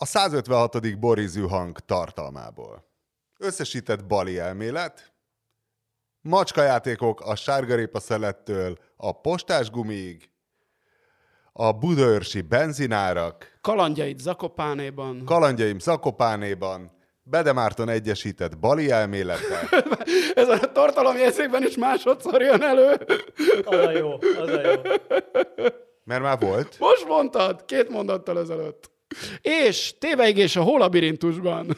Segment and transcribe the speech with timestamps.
[0.00, 0.98] A 156.
[0.98, 2.84] borizű hang tartalmából.
[3.38, 5.12] Összesített bali elmélet,
[6.20, 10.30] macskajátékok a sárgarépa szelettől a postás gumiig,
[11.52, 15.24] a budaörsi benzinárak, Kalandjait Zakopánéban.
[15.24, 16.92] kalandjaim Zakopánéban,
[17.22, 19.68] Bedemárton egyesített bali elmélete,
[20.34, 23.06] Ez a tartalomjegyzékben is másodszor jön elő.
[23.64, 24.80] Az a jó, az a jó.
[26.04, 26.78] mert már volt.
[26.78, 28.96] Most mondtad, két mondattal ezelőtt.
[29.40, 31.76] És téveigés a hólabirintusban.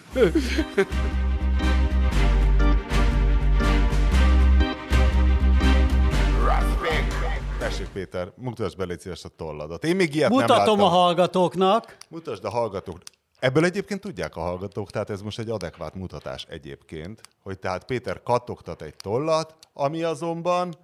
[7.59, 9.85] Tessék Péter, mutasd be légy szíves a tolladat.
[9.85, 10.81] Én még ilyet nem Mutatom láttam.
[10.81, 11.97] a hallgatóknak.
[12.09, 12.99] Mutasd a hallgatók.
[13.39, 18.23] Ebből egyébként tudják a hallgatók, tehát ez most egy adekvát mutatás egyébként, hogy tehát Péter
[18.23, 20.75] kattogtat egy tollat, ami azonban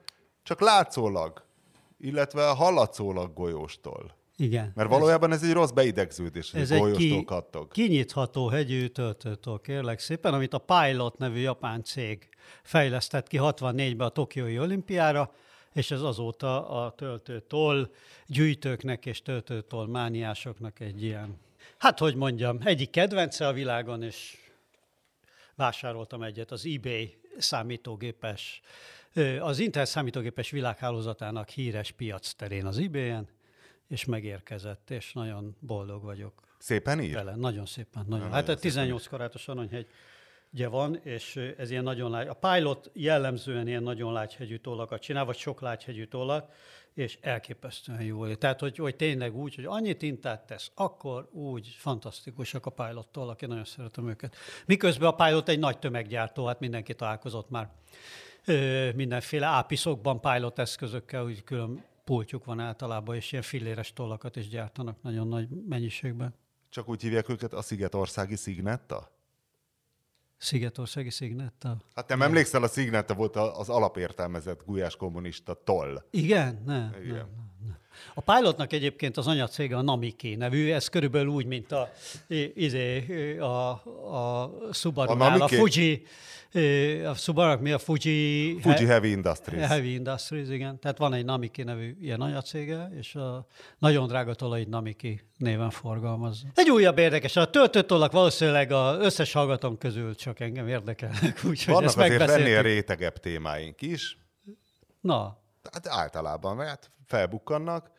[0.43, 1.43] csak látszólag,
[1.99, 4.15] illetve hallatszólag golyóstól.
[4.37, 4.73] Igen.
[4.75, 7.71] Mert valójában ez egy rossz beidegződés, Ez ez egy golyóstól ki, kattog.
[7.71, 12.29] kinyitható hegyű töltőtól, kérlek szépen, amit a Pilot nevű japán cég
[12.63, 15.33] fejlesztett ki 64-ben a Tokiói olimpiára,
[15.73, 17.91] és ez azóta a töltőtól
[18.27, 21.41] gyűjtőknek és töltőtól mániásoknak egy ilyen,
[21.79, 24.37] hát hogy mondjam, egyik kedvence a világon, és
[25.55, 28.61] vásároltam egyet az eBay számítógépes,
[29.41, 33.29] az Intel számítógépes világhálózatának híres piac terén az eBay-en,
[33.89, 37.15] és megérkezett, és nagyon boldog vagyok Szépen ír?
[37.15, 37.35] vele.
[37.35, 38.05] Nagyon szépen.
[38.07, 38.19] Nagyon.
[38.19, 39.87] nagyon Hát a szépen 18 karátos aranyhegy
[40.53, 42.29] ugye van, és ez ilyen nagyon lágy.
[42.29, 46.53] A Pilot jellemzően ilyen nagyon lágyhegyű tollakat csinál, vagy sok lágyhegyű tollat,
[46.95, 48.35] és elképesztően jó.
[48.35, 53.43] Tehát, hogy, hogy tényleg úgy, hogy annyit tintát tesz, akkor úgy fantasztikusak a Pilot tollak,
[53.43, 54.37] én nagyon szeretem őket.
[54.67, 57.71] Miközben a Pilot egy nagy tömeggyártó, hát mindenki találkozott már
[58.47, 64.49] ö, mindenféle ápiszokban pilot eszközökkel, úgy külön pultjuk van általában, és ilyen filléres tollakat is
[64.49, 66.35] gyártanak nagyon nagy mennyiségben.
[66.69, 69.11] Csak úgy hívják őket a Szigetországi Szignetta?
[70.37, 71.77] Szigetországi Szignetta?
[71.95, 76.05] Hát nem emlékszel, a Szignetta volt az alapértelmezett gulyás kommunista toll.
[76.11, 76.63] Igen?
[76.65, 77.17] Nem, Igen.
[77.17, 77.46] nem, nem.
[78.15, 81.93] A Pilotnak egyébként az anyacége a Namiki nevű, ez körülbelül úgy, mint a,
[82.55, 83.71] izé, a,
[84.17, 85.49] a subaru a, a?
[85.49, 86.07] Fuji,
[87.05, 89.67] a Subaru, mi a Fuji, Fuji Heavy Industries.
[89.67, 90.79] Heavy Industries, igen.
[90.79, 93.47] Tehát van egy Namiki nevű ilyen anyacége, és a
[93.79, 96.45] nagyon drága tollait Namiki néven forgalmaz.
[96.55, 101.89] Egy újabb érdekes, a töltőtollak valószínűleg az összes hallgatom közül csak engem érdekelnek, úgyhogy Vannak
[101.89, 102.65] ezt azért ennél megbeszéltük.
[102.67, 104.19] rétegebb témáink is,
[105.01, 107.91] Na, tehát általában mert felbukkannak,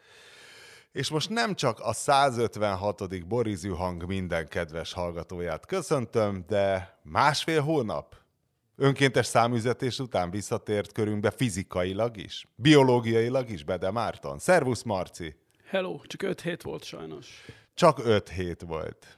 [0.91, 3.27] és most nem csak a 156.
[3.27, 8.15] Borizű hang minden kedves hallgatóját köszöntöm, de másfél hónap
[8.75, 14.39] önkéntes számüzetés után visszatért körünkbe fizikailag is, biológiailag is Bede Márton.
[14.39, 15.35] Szervusz Marci!
[15.69, 17.45] Hello, csak öt hét volt sajnos.
[17.73, 19.17] Csak öt hét volt.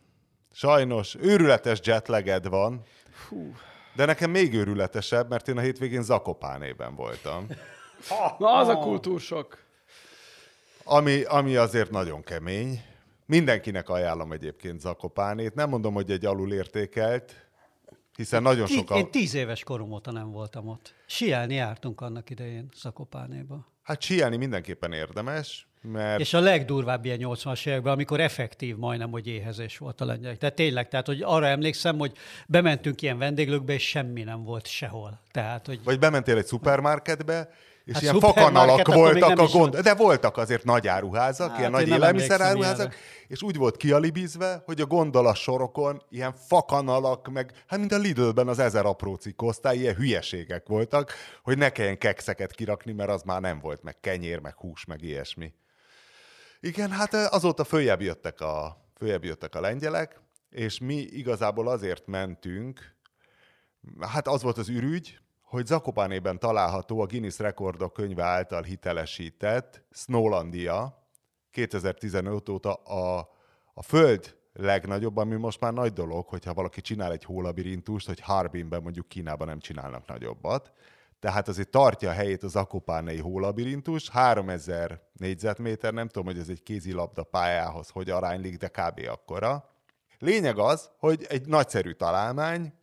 [0.51, 3.53] Sajnos őrületes jetleged van, Fú.
[3.95, 7.47] de nekem még őrületesebb, mert én a hétvégén Zakopánében voltam.
[8.39, 9.63] Na, az a kultúrsok.
[10.83, 12.81] Ami, ami azért nagyon kemény.
[13.25, 15.55] Mindenkinek ajánlom egyébként Zakopánét.
[15.55, 17.35] Nem mondom, hogy egy alulértékelt,
[18.15, 18.97] hiszen nagyon Ti- sokan...
[18.97, 20.93] Én tíz éves korom óta nem voltam ott.
[21.05, 23.67] Sielni jártunk annak idején Szakopánéba.
[23.83, 29.27] Hát síelni mindenképpen érdemes, mert És a legdurvább ilyen 80-as években, amikor effektív majdnem, hogy
[29.27, 30.37] éhezés volt a lengyelek.
[30.37, 32.11] Tehát tényleg, tehát hogy arra emlékszem, hogy
[32.47, 35.19] bementünk ilyen vendéglőkbe, és semmi nem volt sehol.
[35.31, 37.49] Tehát, hogy vagy bementél egy szupermarketbe,
[37.89, 39.83] és Hát ilyen fakanalak voltak a gond, volt.
[39.83, 42.95] de voltak azért nagy áruházak, Hát, ilyen nagy élelmiszeráruházak,
[43.27, 48.47] és úgy volt kialibizve, hogy a gondola sorokon ilyen fakanalak, meg hát mint a Lidlben
[48.47, 51.13] az ezer apró cikk osztály, ilyen hülyeségek voltak,
[51.43, 55.01] hogy ne kelljen kekszeket kirakni, mert az már nem volt, meg kenyér, meg hús, meg
[55.01, 55.53] ilyesmi.
[56.59, 62.95] Igen, hát azóta följebb jöttek a, följebb jöttek a lengyelek, és mi igazából azért mentünk,
[63.99, 71.07] hát az volt az ürügy, hogy Zakopánében található a Guinness Rekordok könyve által hitelesített Snowlandia
[71.51, 73.29] 2015 óta a,
[73.73, 78.81] a föld legnagyobb, ami most már nagy dolog, hogyha valaki csinál egy hólabirintust, hogy Harbinben
[78.81, 80.71] mondjuk Kínában nem csinálnak nagyobbat.
[81.19, 86.63] Tehát azért tartja a helyét az akopánei hólabirintus, 3000 négyzetméter, nem tudom, hogy ez egy
[86.63, 89.01] kézilabda pályához hogy aránylik, de kb.
[89.09, 89.69] akkora.
[90.19, 92.73] Lényeg az, hogy egy nagyszerű találmány,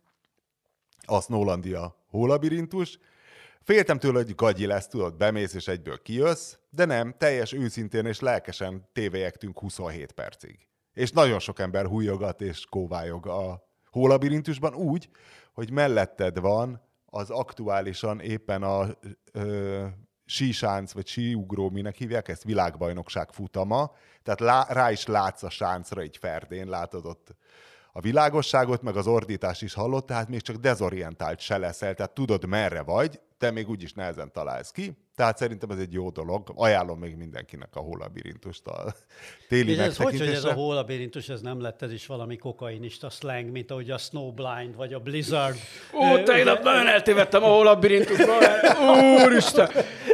[1.09, 2.99] a Snowlandia hólabirintus.
[3.61, 8.19] Féltem tőle, hogy gagyi lesz, tudod, bemész és egyből kijössz, de nem, teljes őszintén és
[8.19, 10.67] lelkesen tévéjektünk 27 percig.
[10.93, 15.09] És nagyon sok ember hújogat és kóvályog a hólabirintusban úgy,
[15.53, 18.87] hogy melletted van az aktuálisan éppen a
[19.31, 19.85] ö,
[20.25, 23.91] sísánc, vagy síugró, minek hívják ezt, világbajnokság futama,
[24.23, 27.35] tehát lá, rá is látsz a sáncra egy ferdén, látod ott
[27.97, 32.45] a világosságot, meg az ordítást is hallott, tehát még csak dezorientált se leszel, tehát tudod
[32.45, 34.97] merre vagy, te még úgyis nehezen találsz ki.
[35.17, 36.51] Tehát szerintem ez egy jó dolog.
[36.55, 38.95] Ajánlom még mindenkinek a hólabirintust a
[39.49, 43.09] téli És ez hogy, hogy ez a hólabirintus, ez nem lett ez is valami kokainista
[43.09, 45.55] slang, mint ahogy a Snowblind vagy a Blizzard.
[45.93, 48.43] Ó, tegnap nagyon eltévedtem a holabirintusban.
[49.25, 49.69] Úristen!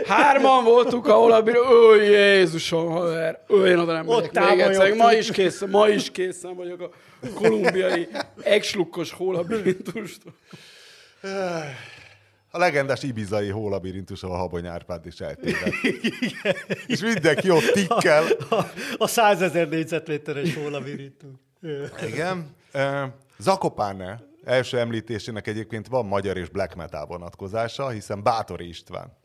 [0.05, 1.71] Hárman voltunk a holabirintus.
[1.71, 3.43] Ó, Jézusom, haver.
[3.49, 4.93] Ó, én oda nem Ott még egyszer.
[4.93, 6.89] Ma is készen, ma is készen vagyok a
[7.33, 8.07] kolumbiai
[8.43, 10.21] ex-lukkos holabirintust.
[12.55, 15.73] A legendás ibizai hólabirintus, ahol Habony Árpád is eltévedt.
[16.87, 18.23] És mindenki ott tikkel.
[18.49, 18.63] A,
[18.97, 21.29] a 100 ezer négyzetméteres hólabirintus.
[22.07, 22.55] Igen.
[22.71, 23.03] Ö,
[23.37, 29.17] Zakopane első említésének egyébként van magyar és black metal vonatkozása, hiszen Bátori István.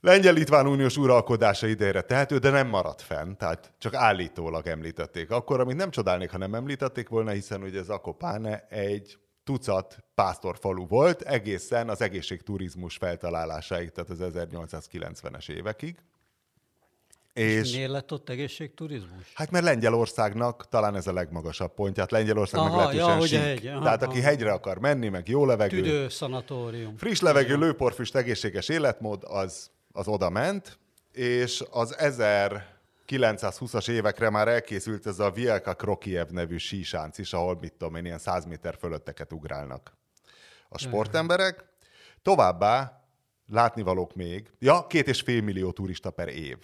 [0.00, 5.30] Lengyel-Litván uniós uralkodása idejére tehető, de nem maradt fenn, tehát csak állítólag említették.
[5.30, 11.22] Akkor, amit nem csodálnék, ha nem említették volna, hiszen ugye Zakopane egy tucat pásztorfalu volt,
[11.22, 15.96] egészen az egészségturizmus feltalálásáig, tehát az 1890-es évekig.
[17.32, 19.32] És miért lett ott egészségturizmus?
[19.34, 23.38] Hát mert Lengyelországnak talán ez a legmagasabb pontja, hát Lengyelország Aha, lehetősen ja, sík.
[23.38, 24.28] hegy, aha, Tehát aki aha.
[24.28, 26.96] hegyre akar menni, meg jó levegő, Tüdő szanatórium.
[26.96, 30.78] friss levegő, lőporfüst, egészséges életmód, az, az oda ment,
[31.12, 31.98] és az
[33.08, 38.04] 1920-as évekre már elkészült ez a Vielka Krokiev nevű sísánc is, ahol mit tudom én,
[38.04, 39.96] ilyen 100 méter fölötteket ugrálnak
[40.68, 41.64] a sportemberek.
[42.22, 43.04] Továbbá
[43.46, 46.58] látnivalók még, ja, két és fél millió turista per év.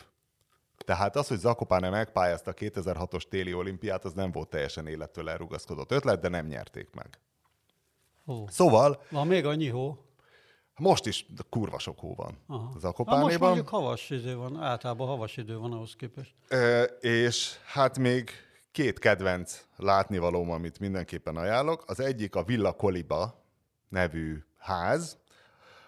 [0.84, 5.92] Tehát az, hogy Zakopane megpályázta a 2006-os téli olimpiát, az nem volt teljesen élettől elrugaszkodott
[5.92, 7.18] ötlet, de nem nyerték meg.
[8.26, 8.48] Ó.
[8.48, 10.09] Szóval Van még annyi hó?
[10.80, 12.58] Most is kurva sok hó van Aha.
[12.58, 13.48] Na most Zakopánéban.
[13.48, 16.34] mondjuk havas idő van, általában havas idő van ahhoz képest.
[16.48, 18.30] Ö, és hát még
[18.72, 21.84] két kedvenc látnivalóm, amit mindenképpen ajánlok.
[21.86, 23.44] Az egyik a Villa Koliba
[23.88, 25.18] nevű ház,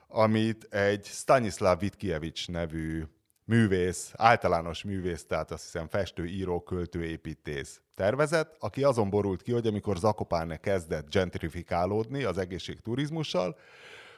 [0.09, 3.05] amit egy Stanislav Vitkiewicz nevű
[3.45, 9.53] művész, általános művész, tehát azt hiszem festő, író, költő, építész tervezett, aki azon borult ki,
[9.53, 13.57] hogy amikor Zakopane kezdett gentrifikálódni az egészségturizmussal,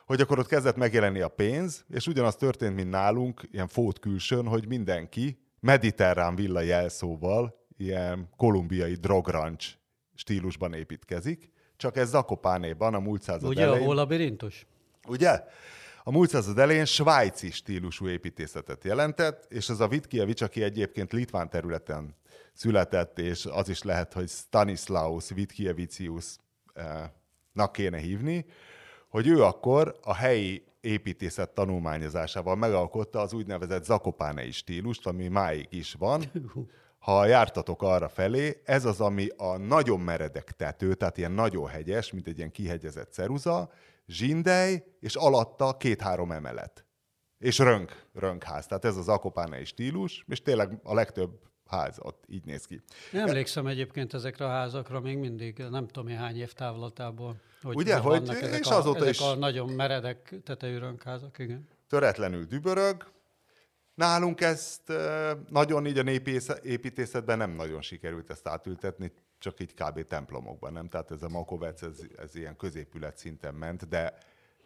[0.06, 4.47] hogy akkor ott kezdett megjelenni a pénz, és ugyanaz történt, mint nálunk, ilyen fót külsőn,
[4.47, 9.79] hogy mindenki mediterrán villa jelszóval, ilyen kolumbiai drograncs
[10.15, 13.87] stílusban építkezik, csak ez Zakopánéban a múlt század Ugye elején.
[13.87, 14.67] hólabirintus?
[15.09, 15.43] Ugye?
[16.03, 21.51] A múlt század elején svájci stílusú építészetet jelentett, és ez a Vitkiewicz, aki egyébként Litván
[21.51, 22.17] területen
[22.53, 28.45] született, és az is lehet, hogy Stanislaus Vitkiewiczius-nak kéne hívni,
[29.14, 35.93] hogy ő akkor a helyi építészet tanulmányozásával megalkotta az úgynevezett zakopánei stílust, ami máig is
[35.93, 36.22] van.
[36.99, 42.12] Ha jártatok arra felé, ez az, ami a nagyon meredek tető, tehát ilyen nagyon hegyes,
[42.12, 43.70] mint egy ilyen kihegyezett ceruza,
[44.06, 46.87] zsindej, és alatta két-három emelet.
[47.38, 48.67] És rönk, rönkház.
[48.67, 52.81] Tehát ez az akopánei stílus, és tényleg a legtöbb ház ott így néz ki.
[53.12, 57.37] Emlékszem egyébként ezekre a házakra még mindig, nem tudom én hány év távlatából.
[57.62, 61.38] Hogy, Ugye, hogy- vannak ezek, és a, azóta ezek is- a nagyon meredek tetejű rönkházak,
[61.38, 61.69] igen.
[61.88, 63.12] töretlenül dübörög.
[63.94, 64.93] Nálunk ezt
[65.49, 70.06] nagyon így a népész- építészetben nem nagyon sikerült ezt átültetni, csak így kb.
[70.06, 70.88] templomokban, nem?
[70.88, 74.19] Tehát ez a Makovec, ez, ez ilyen középület szinten ment, de,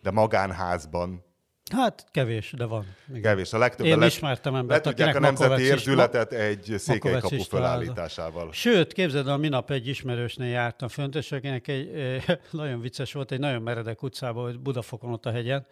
[0.02, 1.24] de magánházban
[1.72, 2.86] Hát kevés, de van.
[3.08, 3.22] Igen.
[3.22, 3.52] kevés.
[3.52, 7.46] A legtöbben Én ismertem embert, le tudják a nemzeti Makovec is- érzületet egy székelykapu is
[7.46, 8.52] felállításával.
[8.52, 13.32] Sőt, képzeld, el, minap egy ismerősnél jártam fönt, és akinek egy eh, nagyon vicces volt,
[13.32, 15.66] egy nagyon meredek utcában, hogy Budafokon ott a hegyen,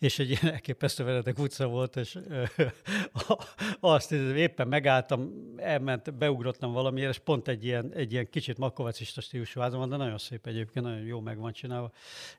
[0.00, 2.48] és egy ilyen elképesztő meredek utca volt, és eh,
[3.80, 9.60] azt éppen megálltam, elment, beugrottam valamiért, és pont egy ilyen, egy ilyen kicsit makovecista stílusú
[9.60, 11.92] házam van, de nagyon szép egyébként, nagyon jó meg van csinálva,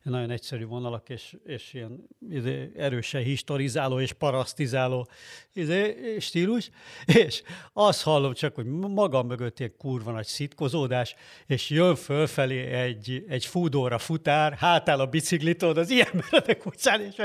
[0.04, 5.08] nagyon egyszerű vonalak, és, és ilyen izé, erősen historizáló és parasztizáló
[5.54, 6.70] izé, stílus,
[7.26, 7.42] és
[7.74, 11.16] azt hallom csak, hogy magam mögött ilyen kurva nagy szitkozódás,
[11.48, 17.16] és jön fölfelé egy, egy fúdóra futár, hátáll a biciklitón az ilyen meredek utcán, és,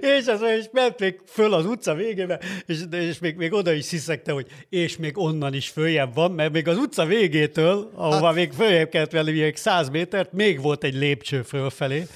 [0.00, 3.84] és, az, és ment még föl az utca végébe, és, és még, még oda is
[3.84, 8.34] sziszegte, hogy és még onnan is följebb van, mert még az utca végétől, ahova hát,
[8.34, 12.06] még följebb kellett venni még 100 métert, még volt egy lépcső fölfelé,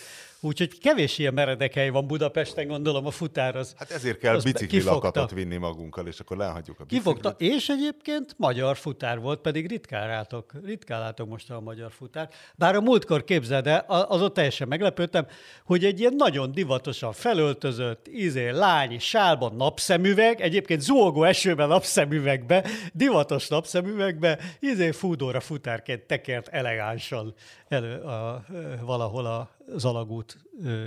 [0.46, 3.74] Úgyhogy kevés ilyen meredek hely van Budapesten, gondolom a futár az.
[3.78, 4.94] Hát ezért kell az be- bicikli kifogta.
[5.06, 7.14] lakatot vinni magunkkal, és akkor lehagyjuk a biciklit.
[7.14, 12.28] Kifogta, és egyébként magyar futár volt, pedig ritkán látok, ritkán látok most a magyar futár.
[12.56, 15.26] Bár a múltkor képzeld el, a- azon teljesen meglepődtem,
[15.64, 23.48] hogy egy ilyen nagyon divatosan felöltözött, izé, lány, sálban napszemüveg, egyébként zuhogó esőben napszemüvegbe, divatos
[23.48, 27.34] napszemüvegbe, izé fúdóra futárként tekert elegánsan
[27.68, 28.44] elő a,
[28.80, 30.36] valahol a Zalagút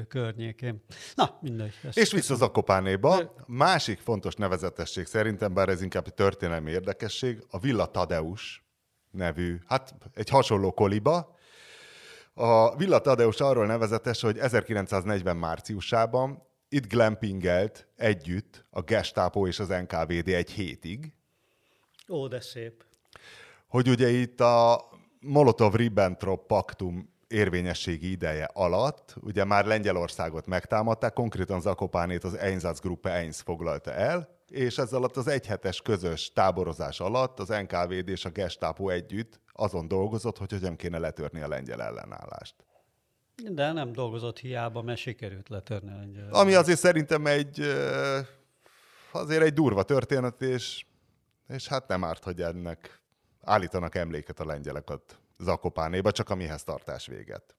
[0.08, 0.84] környékén.
[1.16, 1.74] Na, mindegy.
[1.94, 3.36] És vissza Zakopánéba.
[3.46, 8.64] Másik fontos nevezetesség szerintem, bár ez inkább egy történelmi érdekesség, a Villa Tadeus
[9.12, 11.38] nevű, hát egy hasonló koliba.
[12.34, 19.68] A Villa Tadeus arról nevezetes, hogy 1940 márciusában itt glampingelt együtt a Gestapo és az
[19.68, 21.14] NKVD egy hétig,
[22.10, 22.84] Ó, de szép.
[23.68, 24.89] hogy ugye itt a
[25.20, 33.92] Molotov-Ribbentrop paktum érvényességi ideje alatt, ugye már Lengyelországot megtámadták, konkrétan Zakopánét az Einsatzgruppe Eins foglalta
[33.92, 39.40] el, és ez alatt az egyhetes közös táborozás alatt az NKVD és a Gestapo együtt
[39.54, 42.56] azon dolgozott, hogy hogyan kéne letörni a lengyel ellenállást.
[43.52, 46.28] De nem dolgozott hiába, mert sikerült letörni a lengyel.
[46.32, 47.60] Ami azért szerintem egy,
[49.12, 50.86] azért egy durva történet, és,
[51.48, 52.99] és hát nem árt, hogy ennek
[53.50, 57.56] állítanak emléket a lengyelek ott Zakopánéba, csak amihez tartás véget.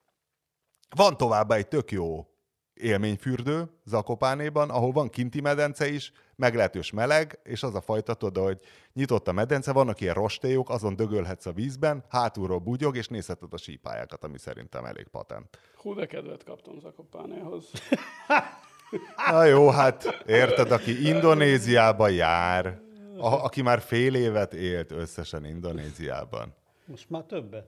[0.96, 2.26] Van továbbá egy tök jó
[2.74, 8.60] élményfürdő Zakopánéban, ahol van kinti medence is, meglehetős meleg, és az a fajta, tudod, hogy
[8.92, 13.56] nyitott a medence, vannak ilyen rostélyok, azon dögölhetsz a vízben, hátulról bugyog, és nézheted a
[13.56, 15.58] sípályákat, ami szerintem elég patent.
[15.74, 17.70] Hú, de kedvet kaptam Zakopánéhoz.
[19.30, 22.80] Na jó, hát érted, aki Indonéziába jár,
[23.20, 26.54] a, aki már fél évet élt összesen Indonéziában.
[26.84, 27.66] Most már többet.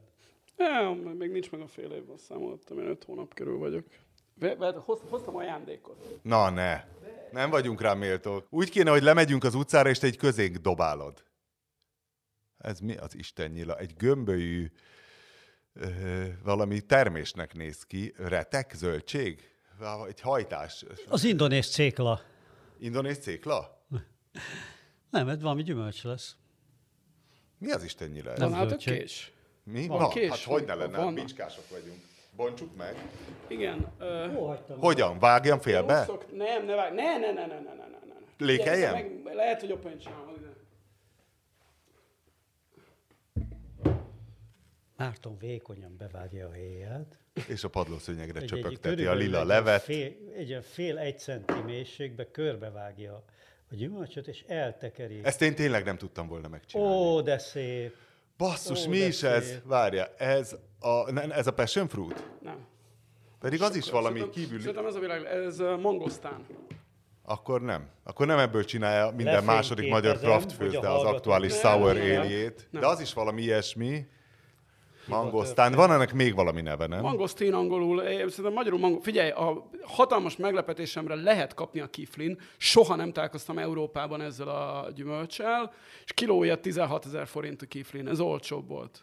[0.56, 3.85] Nem, még nincs meg a fél évben számoltam, én öt hónap körül vagyok.
[5.09, 6.18] Hoztam ajándékot.
[6.23, 6.85] Na ne,
[7.30, 8.47] nem vagyunk rá méltók.
[8.50, 11.25] Úgy kéne, hogy lemegyünk az utcára, és te egy közénk dobálod.
[12.59, 13.78] Ez mi az Isten nyila?
[13.78, 14.71] Egy gömbölyű
[15.73, 18.14] ö, valami termésnek néz ki.
[18.16, 19.50] Retek, zöldség?
[20.09, 20.85] Egy hajtás.
[21.09, 22.21] Az indonéz cékla.
[22.78, 23.87] Indonéz cékla?
[25.12, 26.37] Nem, ez valami gyümölcs lesz.
[27.59, 28.38] Mi az Isten nyila ez?
[28.38, 29.00] Nem Van nálatok zöldség.
[29.07, 29.33] kés?
[29.64, 29.87] Mi?
[29.87, 30.28] van Na, kés?
[30.28, 31.14] hát hogy ne Van- lenne, vannak.
[31.14, 32.00] bicskások vagyunk.
[32.37, 32.97] Bontsuk meg.
[33.49, 33.92] Igen.
[33.99, 34.78] Ö, Jó, hagytam.
[34.78, 35.19] Hogyan?
[35.19, 36.04] Vágjam félbe?
[36.04, 36.95] szok- Nem, ne vágj.
[36.95, 38.14] Ne, ne, ne, ne, ne, ne, ne, ne.
[38.47, 38.92] Lékeljem?
[38.92, 40.31] Meg, lehet, hogy jobban csinálom.
[44.97, 47.19] Márton vékonyan bevágja a héját.
[47.49, 49.83] És a padlószőnyegre csöpögteti a lila egy levet.
[49.83, 53.25] Fél, egy fél egy centi mélységbe körbevágja
[53.73, 55.21] a gyümölcsöt, és eltekeri.
[55.23, 56.95] Ezt én tényleg nem tudtam volna megcsinálni.
[56.95, 57.95] Ó, de szép.
[58.37, 59.47] Basszus, ó, mi is ez?
[59.47, 59.61] szép.
[59.64, 62.25] Várja, ez a, ne, ez a passion fruit?
[62.41, 62.67] Nem.
[63.41, 64.61] Pedig az is valami Szerintem- kívüli.
[64.61, 66.47] Szerintem ez a világ, ez mangosztán.
[67.23, 67.88] Akkor nem.
[68.05, 72.23] Akkor nem ebből csinálja minden második magyar craft főzde az aktuális Nem, sour nem, nem.
[72.25, 72.69] éljét.
[72.71, 72.81] Nem.
[72.81, 74.07] De az is valami ilyesmi.
[75.06, 75.73] Mangosztán.
[75.73, 77.00] Van ennek még valami neve, nem?
[77.00, 79.00] Mangosztín angolul, eh, szerintem magyarul mango...
[79.00, 82.40] Figyelj, a hatalmas meglepetésemre lehet kapni a kiflin.
[82.56, 85.73] Soha nem találkoztam Európában ezzel a gyümölcsel,
[86.04, 88.09] és kilója 16 ezer forint a kiflin.
[88.09, 89.02] Ez olcsóbb volt.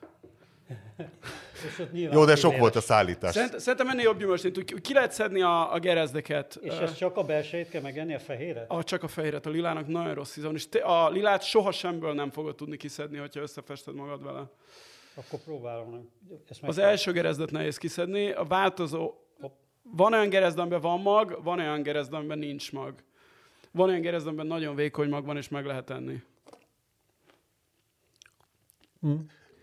[1.94, 2.60] Jó, de sok filéres.
[2.60, 3.34] volt a szállítás.
[3.34, 4.82] Szerint, szerintem ennél jobb gyümölcs, nincs.
[4.82, 6.60] Ki- lehet szedni a, a gerezdeket.
[6.62, 8.72] És ö, ez csak a belsejét kell megenni, a fehéret?
[8.72, 11.72] a, csak a fehéret, a lilának nagyon rossz íze van, és te, a lilát soha
[11.72, 14.52] semből nem fogod tudni kiszedni, hogyha összefested magad vele.
[15.20, 16.10] Akkor próbálom.
[16.50, 19.14] Ezt meg Az első gerezdet nehéz kiszedni, a változó...
[19.82, 23.04] Van olyan gerezd, amiben van mag, van olyan gerezd, amiben nincs mag.
[23.72, 26.22] Van olyan gerezd, amiben nagyon vékony mag van, és meg lehet enni.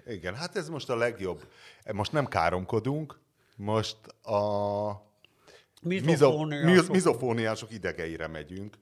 [0.06, 1.48] Igen, hát ez most a legjobb.
[1.92, 3.18] Most nem káromkodunk,
[3.56, 5.02] most a
[5.82, 6.64] mizo- Mizofónia.
[6.64, 8.76] miz- mizofóniások idegeire megyünk.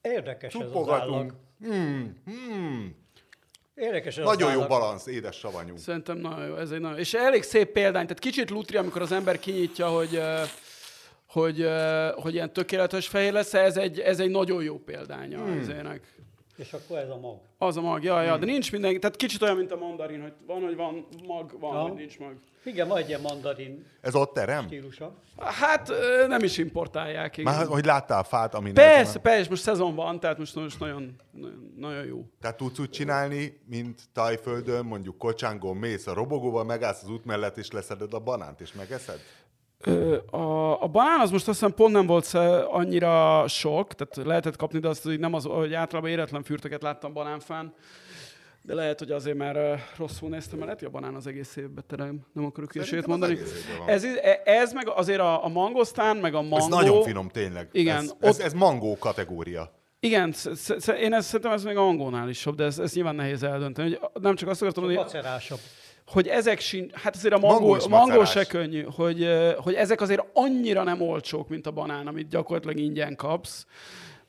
[0.00, 1.34] Érdekes ez az állag.
[3.78, 5.76] Érdekes ez Nagyon az jó balansz, édes savanyú.
[5.76, 6.98] Szerintem nagyon jó, ez egy nagyon...
[6.98, 10.22] És elég szép példány, tehát kicsit lutri, amikor az ember kinyitja, hogy,
[11.26, 11.68] hogy,
[12.14, 15.58] hogy ilyen tökéletes fehér lesz, ez egy, ez egy nagyon jó példánya hmm.
[15.58, 16.16] ezének.
[16.58, 17.38] És akkor ez a mag.
[17.58, 20.32] Az a mag, ja, ja, de nincs minden, tehát kicsit olyan, mint a mandarin, hogy
[20.46, 21.80] van, hogy van mag, van, Ja.
[21.80, 22.34] hogy nincs mag.
[22.64, 24.66] Igen, van egy ilyen mandarin Ez ott terem?
[24.66, 25.14] stílusa.
[25.38, 25.92] Hát
[26.28, 27.54] nem is importálják, igen.
[27.54, 31.72] Már hogy láttál fát, ami Persze, persze, most szezon van, tehát most, most nagyon, nagyon,
[31.76, 32.24] nagyon jó.
[32.40, 37.56] Tehát tudsz úgy csinálni, mint Tájföldön, mondjuk kocsángon mész a robogóval, megállsz az út mellett,
[37.56, 39.20] és leszeded a banánt, és megeszed?
[40.30, 42.26] A, a banán az most azt hiszem pont nem volt
[42.70, 47.12] annyira sok, tehát lehetett kapni, de azt hogy nem az, hogy általában éretlen fürtöket láttam
[47.12, 47.74] banánfán.
[48.62, 51.56] De lehet, hogy azért, mert uh, rosszul néztem, mert lehet, hogy a banán az egész
[51.56, 52.20] évben terem.
[52.32, 53.38] Nem akarok hülyeséget mondani.
[53.86, 54.04] Ez,
[54.44, 56.56] ez meg azért a, a mangosztán, meg a mangó...
[56.56, 57.68] Ez nagyon finom, tényleg.
[57.72, 59.72] Igen, Ez, ott- ez, ez mangó kategória.
[60.00, 62.78] Igen, sz- sz- sz- én ezt szerintem ez még a mangónál is jobb, de ez,
[62.78, 63.94] ez nyilván nehéz eldönteni.
[64.00, 65.58] Hogy nem csak azt akartam hogy Macerásabb.
[66.08, 70.24] Hogy ezek sin, hát azért a Mangó mangó, mangó se könnyű, hogy, hogy ezek azért
[70.32, 73.66] annyira nem olcsók, mint a banán, amit gyakorlatilag ingyen kapsz.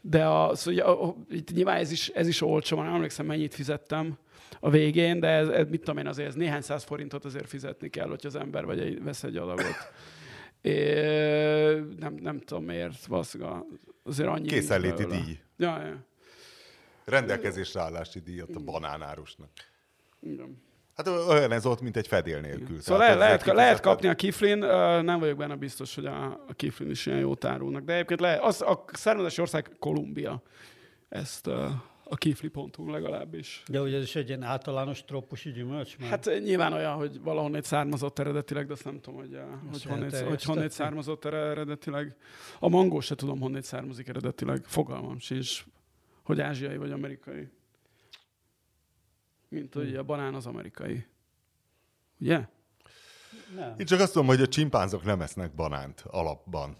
[0.01, 3.53] De a, szóval, ugye, itt nyilván ez is, ez is olcsó, már nem emlékszem, mennyit
[3.53, 4.17] fizettem
[4.59, 7.89] a végén, de ez, ez, mit tudom én, azért ez néhány száz forintot azért fizetni
[7.89, 9.75] kell, hogy az ember vagy egy, vesz egy adagot.
[10.61, 10.73] É,
[11.99, 13.63] nem, nem tudom miért, valószínűleg
[14.03, 14.47] azért annyi.
[14.47, 15.39] Készenléti díj.
[15.57, 16.05] Ja, ja.
[17.05, 19.49] Rendelkezésre állási díjat a banánárusnak.
[20.21, 20.67] Igen.
[21.05, 22.79] Hát olyan ez ott, mint egy fedél nélkül.
[22.79, 24.57] Szóval Tehát lehet, lehet, kapni a kiflin,
[25.03, 28.41] nem vagyok benne biztos, hogy a, a kiflin is ilyen jó tárulnak, de egyébként lehet,
[28.41, 30.41] az, a származási ország Kolumbia.
[31.09, 31.47] Ezt
[32.09, 33.63] a kifli.hu legalábbis.
[33.67, 37.63] De ugye ez is egy ilyen általános trópusi gyümölcs, mert Hát nyilván olyan, hogy valahonnét
[37.63, 39.39] származott eredetileg, de azt nem tudom, hogy,
[39.71, 42.15] hogy, honnét, hogy honnét származott eredetileg.
[42.59, 44.63] A mangó se tudom, honnét származik eredetileg.
[44.63, 45.63] Fogalmam sincs,
[46.23, 47.47] hogy ázsiai vagy amerikai.
[49.49, 51.05] Mint hogy a banán az amerikai.
[52.19, 52.47] Ugye?
[53.55, 53.75] nem.
[53.77, 56.77] Én csak azt tudom, hogy a csimpánzok nem esznek banánt alapban.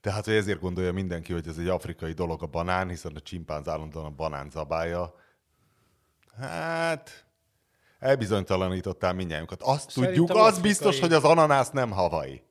[0.00, 3.68] Tehát, hogy ezért gondolja mindenki, hogy ez egy afrikai dolog a banán, hiszen a csimpánz
[3.68, 5.14] állandóan a banán zabálja.
[6.38, 7.26] Hát,
[7.98, 9.62] elbizonytalanítottál mindnyájunkat.
[9.62, 10.62] Azt Szerintem tudjuk, az afrikai.
[10.70, 12.42] biztos, hogy az ananász nem havai.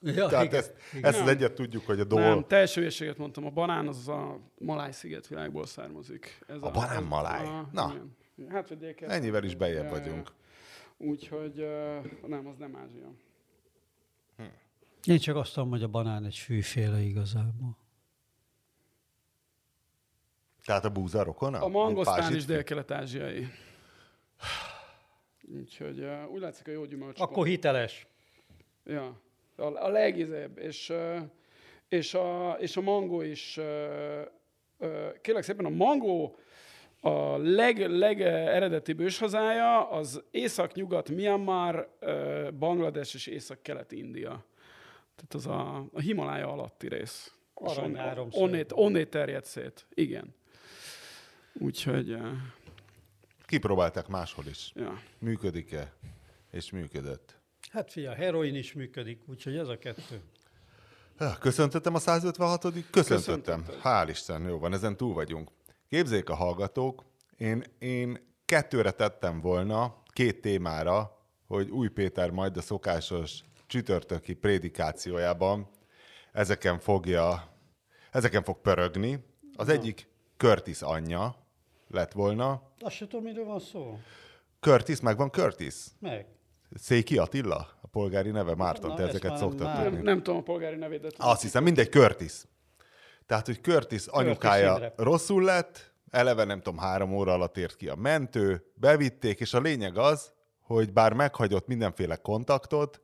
[0.00, 1.10] Ja, Tehát igen, ezt, igen.
[1.10, 2.46] ezt az egyet tudjuk, hogy a Nem, dolog...
[2.46, 3.46] teljes hülyeséget mondtam.
[3.46, 6.44] A banán az a Maláj szigetvilágból származik.
[6.48, 7.46] Ez A banán ez- Maláj.
[7.46, 7.90] a- Na.
[7.94, 8.16] igen.
[8.48, 10.32] Hát, dél Ennyivel is bejjebb vagyunk.
[10.96, 13.12] Úgyhogy uh, nem, az nem Ázsia.
[15.04, 17.76] Én csak azt tudom, hogy a banán egy fűféle igazából.
[20.64, 21.62] Tehát a búza rokona?
[21.62, 23.46] A mangosztán is dél-kelet-ázsiai.
[25.42, 27.20] Úgyhogy uh, úgy látszik, a jó gyümölcs.
[27.20, 28.06] Akkor hiteles.
[28.84, 29.20] Ja,
[29.56, 30.58] a, a legizebb.
[30.58, 31.18] És, ö,
[31.88, 34.22] és, a, és a mangó is, ö,
[34.78, 36.38] ö, kérlek szépen, a mangó
[37.04, 41.98] a leg, leg eredeti őshazája az észak-nyugat Myanmar,
[42.58, 44.44] Banglades és észak-kelet-India.
[45.16, 47.34] Tehát az a, a Himalája alatti rész.
[47.64, 48.42] És Arany on- háromszög.
[48.42, 49.86] Onnét, onnét terjed szét.
[49.94, 50.34] Igen.
[51.52, 52.16] Úgyhogy,
[53.46, 54.72] Kipróbálták máshol is.
[54.74, 55.00] ja.
[55.18, 55.92] Működik-e?
[56.50, 57.38] És működött.
[57.70, 60.20] Hát fia, heroin is működik, úgyhogy ez a kettő.
[61.40, 62.90] Köszöntöttem a 156 Köszöntöttem.
[62.90, 63.80] Köszöntötted.
[63.82, 65.50] Hál' Isten, jó van, ezen túl vagyunk.
[65.88, 67.04] Képzeljék a hallgatók,
[67.36, 75.68] én, én kettőre tettem volna, két témára, hogy Új Péter majd a szokásos csütörtöki prédikációjában
[76.32, 77.48] ezeken fogja,
[78.10, 79.24] ezeken fog pörögni.
[79.56, 81.36] Az egyik Curtis anyja
[81.88, 82.62] lett volna.
[82.78, 83.98] Azt sem tudom, miről van szó.
[84.60, 85.74] Curtis, megvan Curtis?
[85.98, 86.26] Meg.
[86.74, 87.68] Széki Attila?
[87.80, 88.54] A polgári neve?
[88.54, 89.90] Márton, Na, te ezeket szoktad tudni.
[89.90, 91.28] Nem, nem tudom a polgári nevét, de tudom.
[91.28, 92.32] Azt hiszem, mindegy, Curtis.
[93.26, 94.92] Tehát, hogy Curtis anyukája Imre.
[94.96, 99.60] rosszul lett, eleve nem tudom, három óra alatt ért ki a mentő, bevitték, és a
[99.60, 103.02] lényeg az, hogy bár meghagyott mindenféle kontaktot,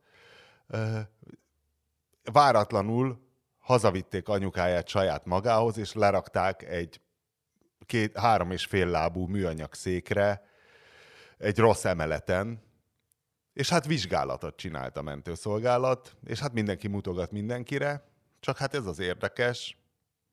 [2.32, 3.28] váratlanul
[3.58, 7.00] hazavitték anyukáját saját magához, és lerakták egy
[7.86, 10.48] két, három és fél lábú műanyag székre,
[11.38, 12.62] egy rossz emeleten,
[13.52, 18.04] és hát vizsgálatot csinált a mentőszolgálat, és hát mindenki mutogat mindenkire,
[18.40, 19.79] csak hát ez az érdekes,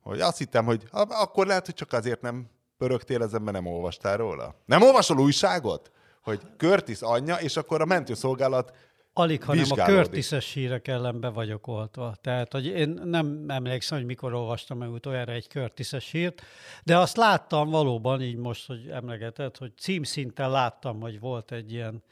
[0.08, 4.18] hogy azt hittem, hogy akkor lehet, hogy csak azért nem pörögtél ezen, mert nem olvastál
[4.18, 4.56] róla.
[4.66, 5.92] Nem olvasol újságot?
[6.22, 8.74] Hogy Curtis anyja, és akkor a mentőszolgálat
[9.14, 12.16] Alig, hanem a körtiszes hírek ellen be vagyok oltva.
[12.22, 16.42] Tehát, hogy én nem emlékszem, hogy mikor olvastam meg utoljára egy körtiszes hírt,
[16.84, 22.04] de azt láttam valóban, így most, hogy emlegetett, hogy címszinten láttam, hogy volt egy ilyen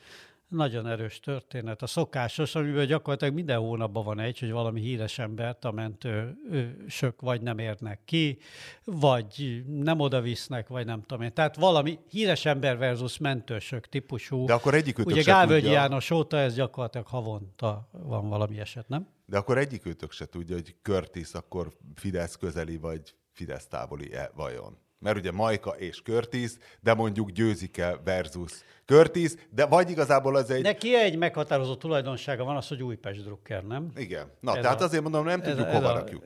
[0.48, 1.82] nagyon erős történet.
[1.82, 7.42] A szokásos, amiben gyakorlatilag minden hónapban van egy, hogy valami híres embert a mentősök vagy
[7.42, 8.38] nem érnek ki,
[8.84, 11.34] vagy nem oda visznek, vagy nem tudom én.
[11.34, 14.46] Tehát valami híres ember versus mentősök típusú.
[14.46, 15.80] De akkor egyikőtök Ugye Gálvölgyi tudja.
[15.80, 19.08] János óta ez gyakorlatilag havonta van valami eset, nem?
[19.26, 24.78] De akkor egyikőtök se tudja, hogy Curtis akkor Fidesz közeli vagy Fidesz távoli-e vajon.
[25.06, 28.52] Mert ugye Majka és Curtis, de mondjuk győzik-e versus
[28.86, 30.62] Curtis, de vagy igazából az egy...
[30.62, 33.92] Neki egy meghatározó tulajdonsága van az, hogy Újpest drukker, nem?
[33.96, 34.32] Igen.
[34.40, 36.24] Na, Ez tehát a- azért mondom, nem ez tudjuk a- ez hova a- rakjuk.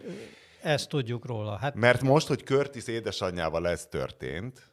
[0.62, 1.56] Ezt tudjuk róla.
[1.58, 4.72] Hát Mert most, hogy Curtis édesanyjával ez történt,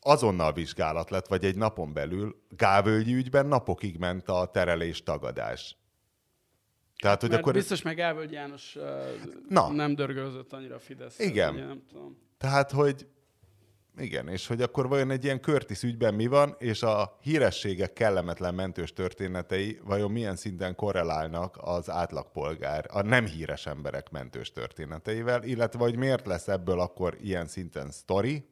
[0.00, 5.76] azonnal vizsgálat lett, vagy egy napon belül Gávölgyi ügyben napokig ment a terelés tagadás.
[7.02, 7.52] Tehát, hogy Mert akkor...
[7.52, 8.82] biztos meg Elvölgy János uh,
[9.48, 9.72] Na.
[9.72, 11.18] nem dörgölzött annyira a Fidesz.
[11.18, 11.54] Igen.
[11.54, 12.26] Ugye, nem tudom.
[12.38, 13.06] Tehát, hogy
[13.98, 18.54] Igen, és hogy akkor vajon egy ilyen Curtis ügyben mi van, és a hírességek kellemetlen
[18.54, 25.78] mentős történetei vajon milyen szinten korrelálnak az átlagpolgár, a nem híres emberek mentős történeteivel, illetve
[25.78, 28.48] hogy miért lesz ebből akkor ilyen szinten sztori,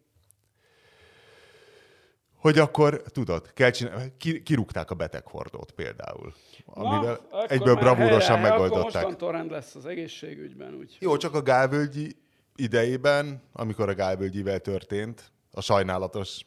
[2.36, 6.32] hogy akkor, tudod, kell csinálni, ki, kirúgták a beteghordót például,
[6.64, 9.02] amivel Na, akkor egyből bravúrosan helyre, Akkor megoldották.
[9.02, 10.96] mostantól rend lesz az egészségügyben, úgy.
[11.00, 12.16] Jó, csak a Gálvölgyi
[12.56, 16.40] idejében, amikor a Gálvölgyivel történt, a sajnálatos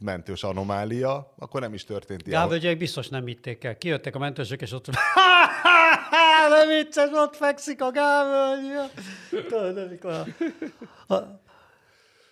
[0.00, 2.40] mentős anomália, akkor nem is történt ilyen.
[2.40, 3.78] Gálvölgyek biztos nem hitték el.
[3.78, 4.86] Kijöttek a mentősök, és ott
[6.48, 8.90] nem vicces, ott fekszik a gálvölgy.
[9.48, 9.98] Tudod,
[11.06, 11.14] a,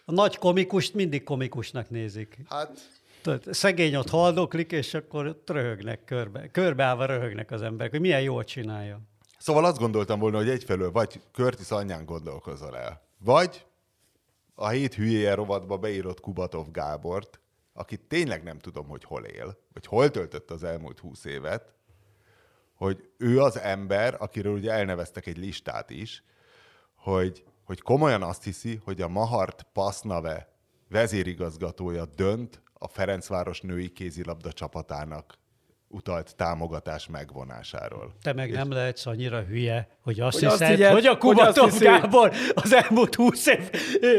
[0.04, 2.38] a nagy komikust mindig komikusnak nézik.
[2.48, 2.90] Hát,
[3.22, 6.50] Tudod, szegény ott haldoklik, és akkor ott röhögnek körbe.
[6.50, 9.00] Körbeállva röhögnek az emberek, hogy milyen jól csinálja.
[9.38, 13.64] Szóval azt gondoltam volna, hogy egyfelől vagy Curtis anyján gondolkozol el, vagy
[14.54, 17.40] a hét hülyéje rovatba beírott Kubatov Gábort,
[17.72, 21.72] akit tényleg nem tudom, hogy hol él, vagy hol töltött az elmúlt húsz évet,
[22.74, 26.24] hogy ő az ember, akiről ugye elneveztek egy listát is,
[26.94, 30.52] hogy, hogy komolyan azt hiszi, hogy a Mahart Pasznave
[30.88, 35.38] vezérigazgatója dönt a Ferencváros női kézilabda csapatának
[35.88, 38.14] utalt támogatás megvonásáról.
[38.22, 41.70] Te meg nem lehetsz annyira hülye, hogy azt Hogy azt hiszed, hogy a hogy Kubatov
[41.70, 41.84] hiszi.
[41.84, 43.70] Gábor az elmúlt húsz év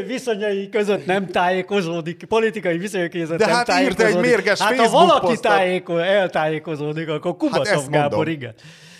[0.06, 4.76] viszonyai között nem tájékozódik, politikai viszonyok között De nem hát írta egy mérges Hát ha
[4.76, 5.42] Facebook valaki posztot.
[5.42, 8.32] tájéko, eltájékozódik, akkor Kubatov ezt Gábor, mondom.
[8.32, 8.54] igen.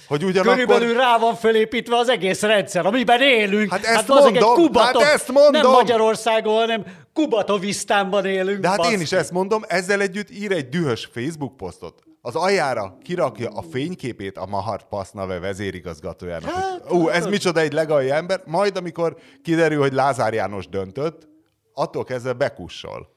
[0.06, 0.52] Hogy ugyanakkor...
[0.52, 3.70] Körülbelül rá van fölépítve az egész rendszer, amiben élünk.
[3.70, 5.62] Hát ezt valószínűleg mondom, egy Kubatov, hát ezt mondom.
[5.62, 8.60] Nem Magyarországon, hanem Kubatovisztánban élünk.
[8.60, 9.02] De hát én baszki.
[9.02, 12.05] is ezt mondom, ezzel együtt ír egy dühös Facebook posztot.
[12.26, 16.50] Az aljára kirakja a fényképét a Mahart Pasznave vezérigazgatójának.
[16.50, 18.42] Hát, Ú, ez micsoda egy legalja ember.
[18.46, 21.28] Majd, amikor kiderül, hogy Lázár János döntött,
[21.74, 23.08] attól kezdve bekussol.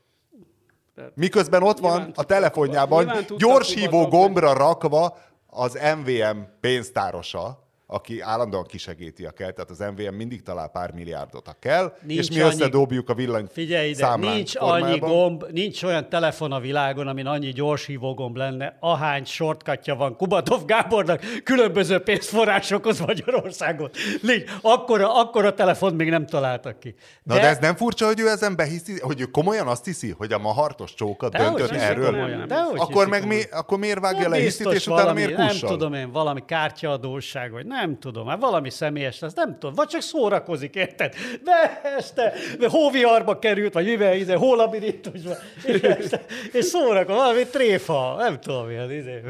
[1.13, 5.17] Miközben ott van a telefonjában gyorshívó Kubatov, gombra rakva
[5.47, 11.45] az MVM pénztárosa, aki állandóan kisegíti a kell, tehát az MVM mindig talál pár milliárdot,
[11.47, 14.89] ha kell, Nincs és mi annyi- összedobjuk a villany Figyelj ide, nincs formájában.
[14.89, 20.15] annyi gomb, nincs olyan telefon a világon, amin annyi gyorshívó gomb lenne, ahány shortcutja van
[20.15, 23.89] Kubatov Gábornak különböző pénzforrásokhoz Magyarországon.
[24.21, 24.43] Nincs.
[24.61, 26.95] Akkora, akkora telefon még nem találtak ki.
[27.23, 30.13] Na de, de ez nem furcsa, hogy ő ezen behiszi, hogy ő komolyan azt hiszi,
[30.17, 32.05] hogy a mahartos csóka Dehogy döntött erről?
[32.11, 35.93] komolyan, dehogy Akkor meg mi, akkor miért vágja le biztos és utána miért Nem tudom
[35.93, 40.75] én, valami kártyaadóság, vagy nem tudom, hát valami személyes lesz, nem tudom, vagy csak szórakozik,
[40.75, 41.13] érted?
[41.43, 42.33] De este
[42.67, 45.81] hóviarba került, vagy mivel, izé, hólabirintusba, és,
[46.59, 49.21] és szórakozik, valami tréfa, nem tudom, ilyen, izé,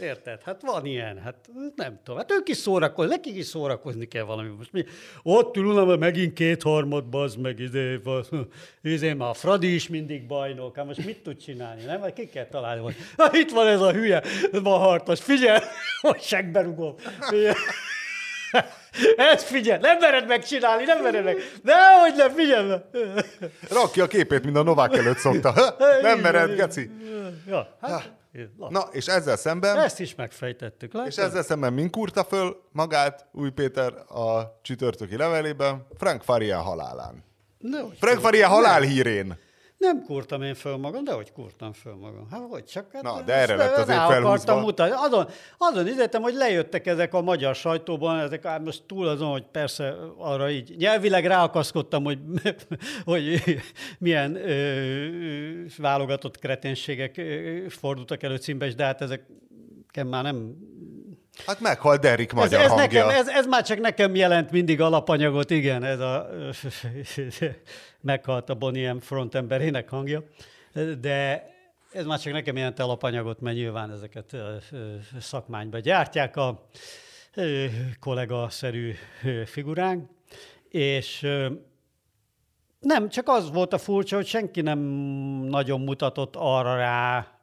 [0.00, 0.42] Érted?
[0.42, 1.34] Hát van ilyen, hát
[1.76, 2.16] nem tudom.
[2.16, 4.48] Hát ők is szórakozni, nekik is szórakozni kell valami.
[4.48, 4.84] Most mi,
[5.22, 8.00] ott ülünk, mert megint kétharmad, bazd meg, izé,
[8.82, 12.00] izé, már a Fradi is mindig bajnok, hát most mit tud csinálni, nem?
[12.00, 14.22] Vagy ki kell találni, hogy ha itt van ez a hülye,
[14.62, 15.58] mahartos, figyelj,
[16.00, 16.94] hogy segbe rugom.
[17.20, 17.54] Figyelj.
[19.16, 21.36] Ezt figyelj, nem mered megcsinálni, nem mered meg.
[21.62, 22.72] Dehogy nem, figyelj.
[23.70, 25.76] Rakja a képét, mint a Novák előtt szokta.
[26.02, 26.90] nem mered, geci.
[27.46, 28.17] Ja, hát,
[28.56, 30.92] na, Na, és ezzel szemben, ezt is megfejtettük.
[31.06, 31.18] és látod?
[31.18, 37.24] ezzel szemben mind kurta föl magát Új Péter a csütörtöki levelében, Frank Faria halálán.
[37.58, 39.38] Dehogy Frank Faria halálhírén.
[39.78, 42.26] Nem kurtam én föl magam, de hogy kurtam föl magam.
[42.30, 42.92] Hát hogy csak?
[42.92, 44.60] Hát Na, de erre lett azért felhúzva.
[44.60, 44.94] mutatni.
[44.96, 49.44] Azon, azon idéztem, hogy lejöttek ezek a magyar sajtóban, ezek hát most túl azon, hogy
[49.52, 52.18] persze arra így nyelvileg ráakaszkodtam, hogy,
[53.04, 53.42] hogy
[53.98, 57.20] milyen ö, ö, válogatott kreténségek
[57.68, 59.26] fordultak elő címbe, de hát ezek
[60.06, 60.56] már nem
[61.46, 62.84] Hát meghalt ez, magyar ez, hangja.
[62.84, 66.28] nekem, ez, ez már csak nekem jelent mindig alapanyagot, igen, ez a
[68.00, 68.98] meghalt a Bonnie M.
[68.98, 70.22] frontemberének hangja,
[71.00, 71.46] de
[71.92, 74.36] ez már csak nekem jelent alapanyagot, mert nyilván ezeket
[75.20, 76.68] szakmányba gyártják a
[78.00, 78.94] kollega-szerű
[79.44, 80.08] figuránk,
[80.68, 81.26] és
[82.80, 84.78] nem, csak az volt a furcsa, hogy senki nem
[85.48, 87.37] nagyon mutatott arra rá,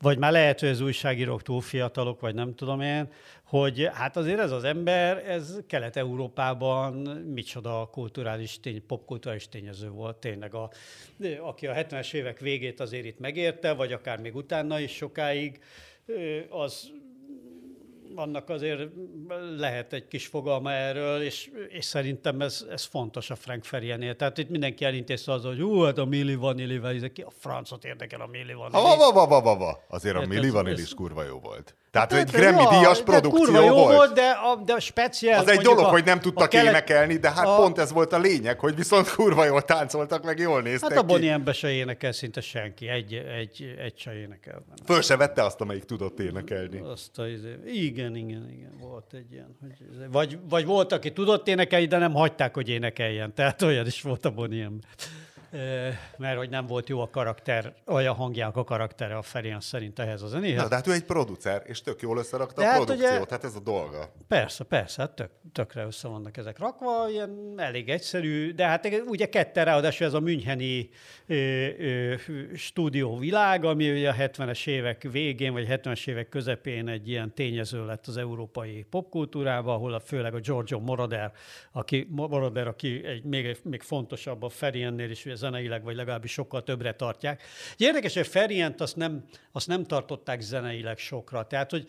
[0.00, 3.12] vagy már lehet, hogy az újságírók túl fiatalok, vagy nem tudom én,
[3.44, 6.94] hogy hát azért ez az ember, ez Kelet-Európában
[7.34, 10.70] micsoda kulturális tény, popkulturális tényező volt tényleg, a,
[11.40, 15.60] aki a 70-es évek végét azért itt megérte, vagy akár még utána is sokáig,
[16.48, 16.90] az
[18.14, 18.80] annak azért
[19.56, 24.16] lehet egy kis fogalma erről, és, és szerintem ez, ez fontos a Frank Ferienél.
[24.16, 28.20] Tehát itt mindenki elintézte az, hogy hú, hát a Milli Vanillivel, ki a francot érdekel
[28.20, 28.96] a Milli Ha, Vanilli.
[28.98, 29.84] va, va, va, va, va.
[29.88, 31.74] Azért a Érted, Milli Vanilli is kurva jó volt.
[31.90, 33.94] Tehát Hát, egy Grammy-díjas de produkció jó volt.
[33.96, 35.40] volt, de a, de speciál...
[35.40, 38.12] Az egy dolog, a- hogy nem tudtak kelet- énekelni, de hát a- pont ez volt
[38.12, 41.02] a lényeg, hogy viszont kurva jól táncoltak, meg jól néztek Hát a.
[41.02, 44.80] Bonnie M-be se énekel szinte senki, egy, egy, egy se énekel benne.
[44.84, 46.78] Föl se vette azt, amelyik tudott énekelni.
[46.80, 49.56] Azt a, izé- igen, igen, igen, volt egy ilyen.
[49.60, 53.34] Hogy, izé- vagy, vagy volt, aki tudott énekelni, de nem hagyták, hogy énekeljen.
[53.34, 54.78] Tehát olyan is volt a Bonnie M.
[56.16, 60.22] Mert hogy nem volt jó a karakter, olyan hangjának a karaktere a Ferian szerint ehhez
[60.22, 60.62] a zenéhez.
[60.62, 63.30] Na, de hát ő egy producer, és tök jól összerakta De a hát produkciót, ugye-
[63.30, 64.12] hát ez a dolga.
[64.28, 69.28] Persze, persze, hát tök, tökre össze vannak ezek rakva, ilyen elég egyszerű, de hát ugye
[69.28, 70.88] ketten ráadásul ez a Müncheni
[71.26, 71.34] ö,
[71.78, 72.14] ö,
[72.54, 78.06] stúdióvilág, ami ugye a 70-es évek végén, vagy 70-es évek közepén egy ilyen tényező lett
[78.06, 81.32] az európai popkultúrában, ahol a, főleg a Giorgio Moroder,
[81.72, 86.62] aki, Moroder, aki egy, még, még fontosabb a Feriennél is, ugye zeneileg, vagy legalábbis sokkal
[86.62, 87.42] többre tartják.
[87.74, 91.46] Ugye Érdekes, hogy Ferient azt nem, azt nem tartották zeneileg sokra.
[91.46, 91.86] Tehát, hogy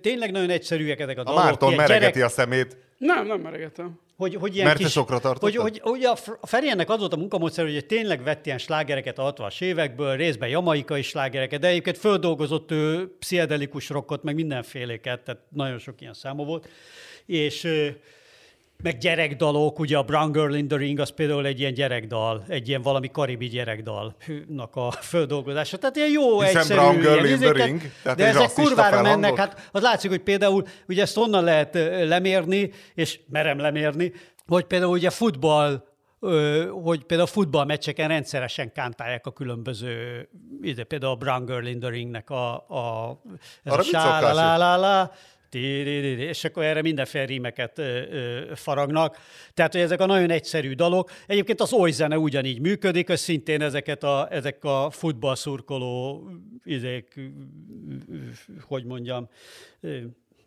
[0.00, 1.42] tényleg nagyon egyszerűek ezek a, A dolgok.
[1.42, 2.76] Márton ilyen meregeti a szemét.
[2.98, 3.98] Nem, nem meregetem.
[4.16, 5.54] hogy, hogy ilyen Mert kis, sokra tartottad?
[5.54, 9.18] hogy, hogy, hogy a a Feriennek az volt a munkamódszer, hogy tényleg vett ilyen slágereket
[9.18, 15.40] a 60-as évekből, részben jamaikai slágereket, de egyébként földolgozott ő pszichedelikus rockot, meg mindenféléket, tehát
[15.48, 16.68] nagyon sok ilyen száma volt.
[17.26, 17.68] És
[18.84, 22.68] meg gyerekdalok, ugye a Brown Girl in the Ring, az például egy ilyen gyerekdal, egy
[22.68, 25.76] ilyen valami karibi gyerekdalnak a földolgozása.
[25.76, 26.80] Tehát ilyen jó, Hiszen egyszerű.
[26.80, 29.20] Brown Girl in the Ring, tehát de ezek kurvára felhangok.
[29.20, 29.36] mennek.
[29.38, 34.12] Hát az látszik, hogy például ugye ezt onnan lehet lemérni, és merem lemérni,
[34.46, 35.92] hogy például ugye futball
[36.82, 40.28] hogy például a futballmeccseken rendszeresen kántálják a különböző,
[40.62, 43.20] ide például a Brown Girl in the Ringnek a, a,
[43.62, 44.20] ez Arra a sá,
[45.54, 47.82] és akkor erre mindenféle rímeket
[48.54, 49.16] faragnak.
[49.54, 51.10] Tehát, hogy ezek a nagyon egyszerű dalok.
[51.26, 56.28] Egyébként az oly zene ugyanígy működik, hogy szintén ezeket a, ezek a futballszurkoló,
[56.64, 57.20] izék,
[58.60, 59.28] hogy mondjam,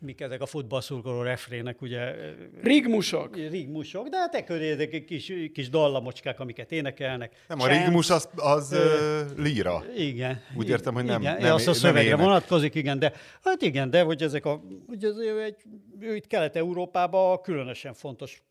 [0.00, 2.14] mik ezek a futballszurkoló refrének, ugye
[2.62, 3.36] Rigmusok.
[3.36, 7.44] rigmusok, de hát e köré ezek kis, kis dallamocskák, amiket énekelnek.
[7.48, 7.84] Nem, a Chants.
[7.84, 9.82] rigmus az, az ö, líra.
[9.96, 10.40] Igen.
[10.56, 12.24] Úgy értem, hogy nem- igen, nem- azt a nem szövegre ének.
[12.24, 15.56] vonatkozik, igen, de hát igen, de hogy ezek a, hogy ez egy,
[16.00, 18.42] ő itt Kelet-Európában különösen fontos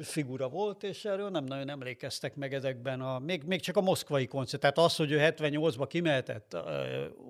[0.00, 4.26] figura volt, és erről nem nagyon emlékeztek meg ezekben a, még, még csak a moszkvai
[4.26, 4.60] koncert.
[4.60, 6.58] Tehát az, hogy ő 78-ba kimehetett ö,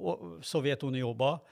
[0.03, 1.47] o- Szovjetunióba,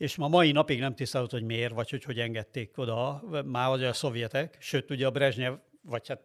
[0.00, 3.80] és ma mai napig nem tisztelt, hogy miért, vagy hogy hogy engedték oda, már az
[3.80, 6.22] a szovjetek, sőt ugye a Brezsnyev, vagy hát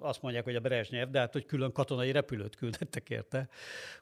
[0.00, 3.48] azt, mondják, hogy a Brezsnyev, de hát hogy külön katonai repülőt küldettek érte.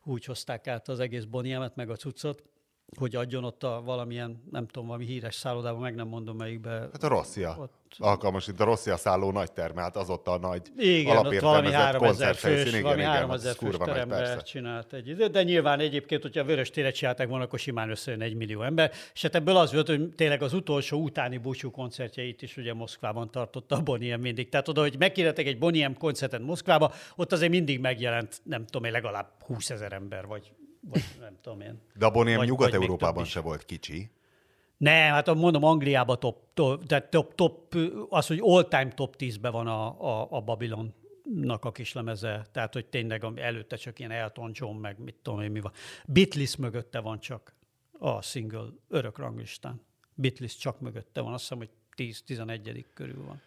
[0.05, 2.43] Úgy hozták át az egész Boniemet, meg a cuccot,
[2.99, 6.71] hogy adjon ott a valamilyen, nem tudom, valami híres szállodában, meg nem mondom melyikbe.
[6.71, 7.57] Hát a Rosszia.
[7.61, 11.73] Ott- Alkalmas, itt a Rosszia szálló nagy terme, hát az ott a nagy Igen, alapértelmezett
[11.73, 12.63] 3000 koncerthelyszín.
[12.63, 16.41] fős, Igen, valami igen, 3000 az fős terembe csinált egy időt, de nyilván egyébként, hogyha
[16.41, 19.73] a Vörös téret csinálták volna, akkor simán összejön egy millió ember, és hát ebből az
[19.73, 24.49] volt, hogy tényleg az utolsó utáni búcsú koncertjeit is ugye Moszkvában tartotta a Boniem mindig.
[24.49, 29.31] Tehát oda, hogy megkérdettek egy Boniem koncertet Moszkvába, ott azért mindig megjelent, nem tudom legalább
[29.47, 31.81] 20 ezer ember, vagy, vagy nem tudom én.
[31.95, 34.11] De a Vagy- Nyugat-Európában se volt kicsi.
[34.77, 37.75] Nem, hát mondom, Angliában top, top, tehát top, top,
[38.09, 43.25] az, hogy all-time top 10-ben van a, a, a Babylonnak a kislemeze, tehát hogy tényleg
[43.37, 45.73] előtte csak ilyen Elton John, meg mit tudom én mi van.
[46.07, 47.55] Beatles mögötte van csak
[47.99, 49.81] a single örök ranglistán.
[50.15, 53.41] Beatles csak mögötte van, azt hiszem, hogy 10-11 körül van.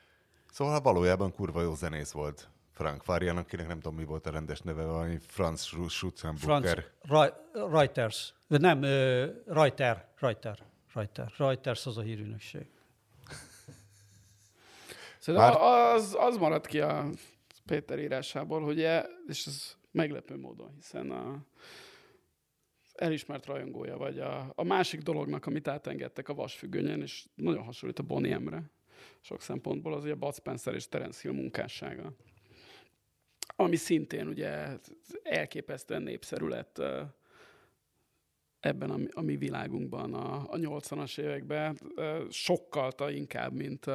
[0.51, 2.49] Szóval valójában kurva jó zenész volt.
[2.81, 6.85] Frank Farian, akinek nem tudom, mi volt a rendes neve, valami Franz Franz Schutzenbucher.
[7.01, 10.57] Ra- Reuters, de nem, ö, Reuter, Reuter,
[10.93, 11.33] Reuter.
[11.37, 12.67] Reuters az a hírűnökség.
[15.19, 17.09] Szerintem Már- az, az maradt ki a
[17.65, 21.45] Péter írásából, hogy e, és ez meglepő módon, hiszen a,
[22.95, 28.03] elismert rajongója vagy a, a másik dolognak, amit átengedtek a vasfüggönyen, és nagyon hasonlít a
[28.03, 28.63] Bonnie M-re
[29.19, 32.13] sok szempontból, az ugye Bud Spencer és Terence Hill munkássága.
[33.63, 34.67] Ami szintén ugye
[35.23, 36.81] elképesztően népszerű lett
[38.59, 41.79] ebben a, a mi világunkban a, a 80-as években,
[42.29, 43.85] sokkalta inkább, mint,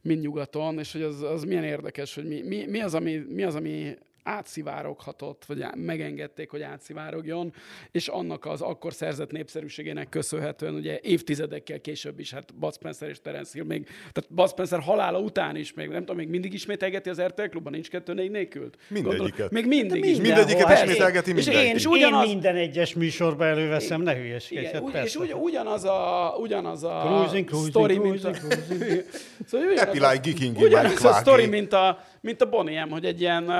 [0.00, 3.42] mint nyugaton, és hogy az, az milyen érdekes, hogy mi, mi, mi, az, ami, mi
[3.42, 3.96] az, ami
[4.28, 7.52] átszivároghatott, vagy megengedték, hogy átszivárogjon,
[7.90, 13.20] és annak az akkor szerzett népszerűségének köszönhetően ugye évtizedekkel később is, hát Bud Spencer és
[13.20, 17.08] Terence Hill még, tehát Bud Spencer halála után is, még nem tudom, még mindig ismételgeti
[17.10, 18.70] az RTL klubban, nincs kettő négy nélkül?
[18.88, 19.50] Mindegyiket.
[19.50, 20.16] még mindig is.
[20.16, 21.76] Mindegyiket ismételgeti És én mindenki.
[21.76, 24.66] is Én ugyanaz, minden egyes műsorban előveszem, ne hülyeskedj.
[24.66, 29.04] igen, hát és ugy, ugyanaz a, ugyanaz a Cruising, cruising, story, mint a, cruising,
[29.48, 31.48] szóval ugyanaz Happy a- like geeking Ugyanaz a Waggy.
[31.48, 33.50] mint a, mint a Bonnie M, hogy egy ilyen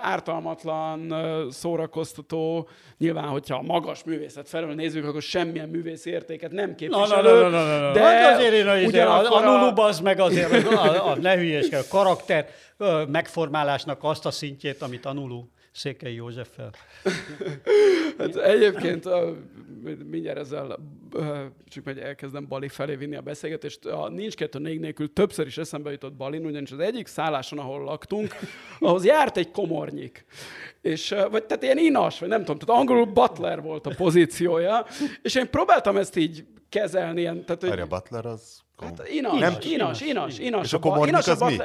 [0.00, 1.14] ártalmatlan,
[1.50, 7.32] szórakoztató, nyilván, hogyha a magas művészet felől nézzük, akkor semmilyen művész értéket nem képviselő.
[7.32, 7.92] Na, na, na, na, na.
[7.92, 11.36] De hát azért én a, ugyanakkor a, a, Nulu az meg azért, a, a, ne
[11.36, 12.48] hülyeskedj, a karakter
[13.08, 16.70] megformálásnak azt a szintjét, amit a Nulu Székely Józseffel.
[18.18, 19.34] hát egyébként a,
[20.10, 20.78] mindjárt ezzel
[21.68, 23.86] csak meg elkezdem Bali felé vinni a beszélgetést.
[23.86, 27.84] A nincs kettő négy nélkül többször is eszembe jutott Balin, ugyanis az egyik szálláson, ahol
[27.84, 28.34] laktunk,
[28.78, 30.24] ahhoz járt egy komornyik.
[30.82, 34.86] És, vagy tehát ilyen inas, vagy nem tudom, tehát angolul butler volt a pozíciója,
[35.22, 37.20] és én próbáltam ezt így kezelni.
[37.20, 37.80] Ilyen, tehát, hogy...
[37.80, 38.60] a butler az...
[38.76, 40.64] Hát inas, nem, inas, inas, inas, inas.
[40.64, 41.56] És a komornyik az mi?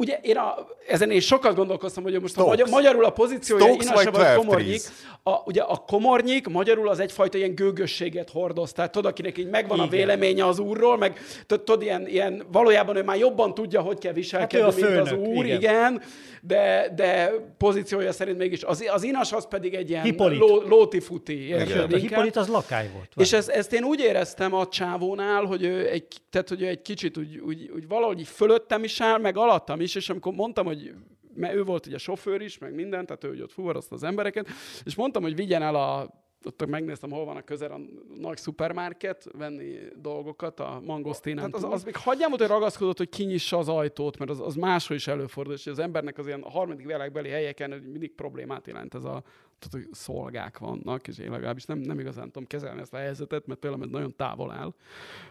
[0.00, 0.54] Ugye én a,
[0.88, 4.80] ezen én sokat gondolkoztam, hogy most a magyar, magyarul a pozíciója Inasa vagy komornyik.
[5.22, 8.72] A, ugye a komornyik magyarul az egyfajta ilyen gőgösséget hordoz.
[8.72, 9.88] Tehát tudod, akinek így megvan Igen.
[9.88, 14.12] a véleménye az úrról, meg tudod, ilyen, ilyen, valójában ő már jobban tudja, hogy kell
[14.12, 15.58] viselkedni, hát mint az úr, igen.
[15.58, 16.02] igen
[16.40, 18.62] de, de pozíciója szerint mégis.
[18.62, 21.52] Az, az Inas az pedig egy ilyen ló, lóti-futi.
[21.52, 23.12] A Hippolit az lakály volt.
[23.16, 26.82] És ezt, ezt én úgy éreztem a csávónál, hogy ő egy, tehát, hogy ő egy
[26.82, 30.94] kicsit úgy, úgy, úgy valahogy fölöttem is áll, meg alattam is, és amikor mondtam, hogy
[31.34, 34.48] mert ő volt ugye sofőr is, meg minden, tehát ő hogy ott fuvarozta az embereket,
[34.84, 37.80] és mondtam, hogy vigyen el a ott megnéztem, hol van a közel a
[38.20, 41.50] nagy szupermarket, venni dolgokat a mangosztinen.
[41.50, 44.96] Tehát az, az még hagyjám hogy ragaszkodott, hogy kinyissa az ajtót, mert az, az máshol
[44.96, 49.22] is előfordul, és az embernek az ilyen harmadik világbeli helyeken mindig problémát jelent ez a
[49.60, 53.46] tehát, hogy szolgák vannak, és én legalábbis nem, nem igazán tudom kezelni ezt a helyzetet,
[53.46, 54.74] mert tényleg nagyon távol áll.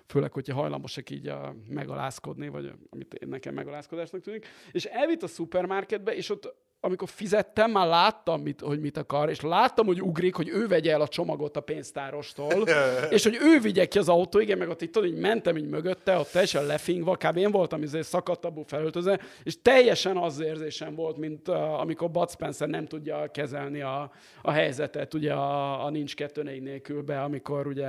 [0.05, 4.47] Főleg, hogyha hajlamosak így a megalázkodni, vagy amit nekem megalázkodásnak tűnik.
[4.71, 9.41] És elvitt a szupermarketbe, és ott amikor fizettem, már láttam, mit, hogy mit akar, és
[9.41, 12.67] láttam, hogy ugrik, hogy ő vegye el a csomagot a pénztárostól,
[13.09, 15.69] és hogy ő vigye ki az autó, igen, meg ott így, tudod, így mentem így
[15.69, 17.37] mögötte, ott teljesen lefingva, kb.
[17.37, 22.67] én voltam izé szakadtabbú felöltözve, és teljesen az érzésem volt, mint uh, amikor Bud Spencer
[22.67, 24.11] nem tudja kezelni a,
[24.41, 27.87] a helyzetet, ugye a, a nincs kettő négy nélkül be, amikor ugye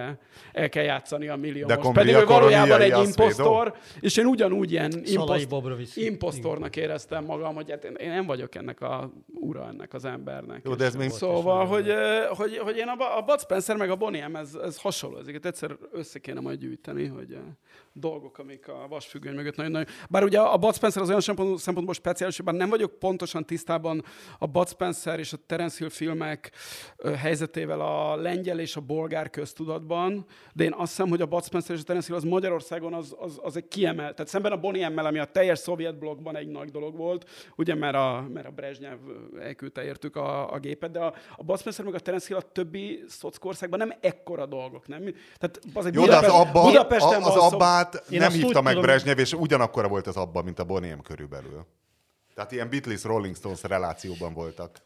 [0.53, 1.88] el kell játszani a milliómos.
[1.92, 7.85] Pedig ő valójában egy impostor, és én ugyanúgy ilyen impost, impostornak éreztem magam, hogy hát
[7.85, 10.64] én, én nem vagyok ennek a ura ennek az embernek.
[10.64, 11.92] Jó, de ez még Szóval, hogy,
[12.28, 15.18] hogy, hogy én a, a Bud Spencer meg a Boniem, ez, ez hasonló.
[15.18, 17.38] Ezeket egyszer össze kéne majd gyűjteni, hogy
[18.00, 19.88] dolgok, amik a vasfüggöny mögött nagyon-nagyon...
[20.08, 23.46] Bár ugye a Bud Spencer az olyan szempont, szempontból speciális, hogy bár nem vagyok pontosan
[23.46, 24.04] tisztában
[24.38, 26.52] a Bud Spencer és a Terence Hill filmek
[27.16, 31.74] helyzetével a lengyel és a bolgár köztudatban, de én azt hiszem, hogy a Bud Spencer
[31.74, 34.14] és a Terence Hill az Magyarországon az, az, az egy kiemelt.
[34.14, 37.74] Tehát szemben a Bonnie M-mel, ami a teljes szovjet blogban egy nagy dolog volt, ugye
[37.74, 38.98] mert a, mert a Brezsnyev
[39.40, 42.52] elküldte értük a, a gépet, de a, a Bud Spencer meg a Terence Hill a
[42.52, 45.02] többi szockországban nem ekkora dolgok, nem?
[45.38, 48.88] Tehát az egy Jó, Budapest, az abba, Budapesten az, az abbát nem hívta meg tudom...
[48.88, 51.66] Brezsnyev, és ugyanakkora volt az abba, mint a Boniem körülbelül.
[52.35, 54.83] Tehát ilyen Beatles-Rolling Stones relációban voltak.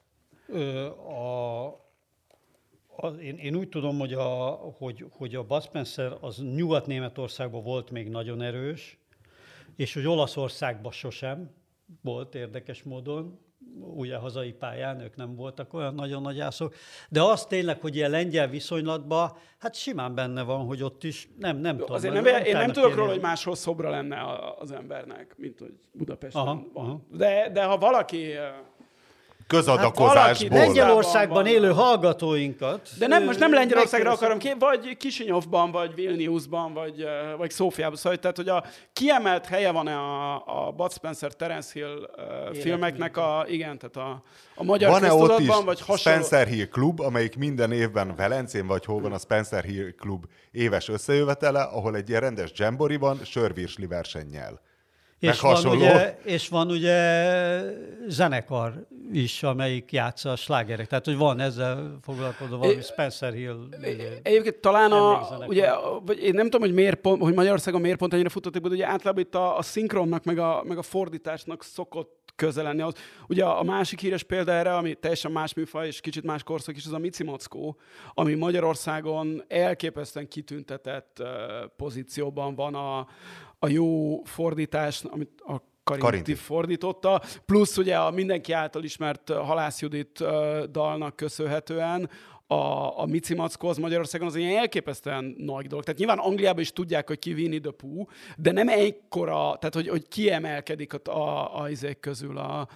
[0.49, 1.65] Ö, a,
[2.97, 4.45] a, én, én úgy tudom, hogy a,
[4.79, 8.99] hogy, hogy a Bud Spencer az Nyugat-Németországban volt még nagyon erős,
[9.77, 11.51] és hogy Olaszországban sosem
[12.03, 13.39] volt érdekes módon,
[13.81, 16.75] ugye hazai pályán, ők nem voltak olyan nagyon nagy ászok,
[17.09, 21.57] de az tényleg, hogy ilyen lengyel viszonylatban, hát simán benne van, hogy ott is nem,
[21.57, 21.95] nem tudom.
[21.95, 24.17] Azért nem, én nem tudok róla, hogy máshol szobra lenne
[24.59, 26.85] az embernek, mint hogy Budapesten aha, van.
[26.85, 27.01] Aha.
[27.11, 28.33] De, de ha valaki
[29.47, 30.59] közadakozásból.
[30.59, 32.89] Hát Lengyelországban élő hallgatóinkat.
[32.99, 37.05] De nem, most nem Lengyelországra akarom ki, vagy Kisinyovban, vagy Vilniusban, vagy,
[37.39, 37.97] vagy Szófiában.
[37.97, 40.35] Szóval, tehát, hogy a kiemelt helye van a,
[40.67, 44.23] a Bud Spencer, Terence Hill uh, filmeknek a, igen, tehát a,
[44.55, 45.97] a magyar van-e ott is vagy hasonló...
[45.97, 50.89] Spencer Hill Klub, amelyik minden évben Velencén, vagy hol van a Spencer Hill Klub éves
[50.89, 54.61] összejövetele, ahol egy ilyen rendes jamboree van, sörvirsli versennyel.
[55.19, 57.61] És van, ugye, és van ugye
[58.09, 60.87] zenekar is, amelyik játsza a slágerek.
[60.87, 63.69] Tehát, hogy van ezzel foglalkozó valami Spencer Hill.
[64.23, 65.71] Egyébként talán a, ugye,
[66.05, 68.87] vagy én nem tudom, hogy miért pont, hogy Magyarországon miért pont ennyire futott, de ugye
[68.87, 72.83] általában itt a, a szinkronnak, meg a, meg a fordításnak szokott közel lenni.
[72.83, 72.95] Az,
[73.29, 76.87] ugye a másik híres példa erre, ami teljesen más műfaj és kicsit más korszak is,
[76.87, 77.77] az a Mici Mockó,
[78.15, 81.23] ami Magyarországon elképesztően kitüntetett
[81.77, 82.99] pozícióban van a,
[83.59, 89.81] a jó fordítás, amit a Karinti, Karinti fordította, plusz ugye a mindenki által ismert Halász
[89.81, 90.25] Judit
[90.71, 92.11] dalnak köszönhetően,
[92.47, 95.85] a, a Mici Mackó az Magyarországon az ilyen elképesztően nagy dolog.
[95.85, 99.89] Tehát nyilván Angliában is tudják, hogy ki Winnie the Pooh, de nem egykora, tehát hogy,
[99.89, 102.69] hogy kiemelkedik a, a, a izék közül a,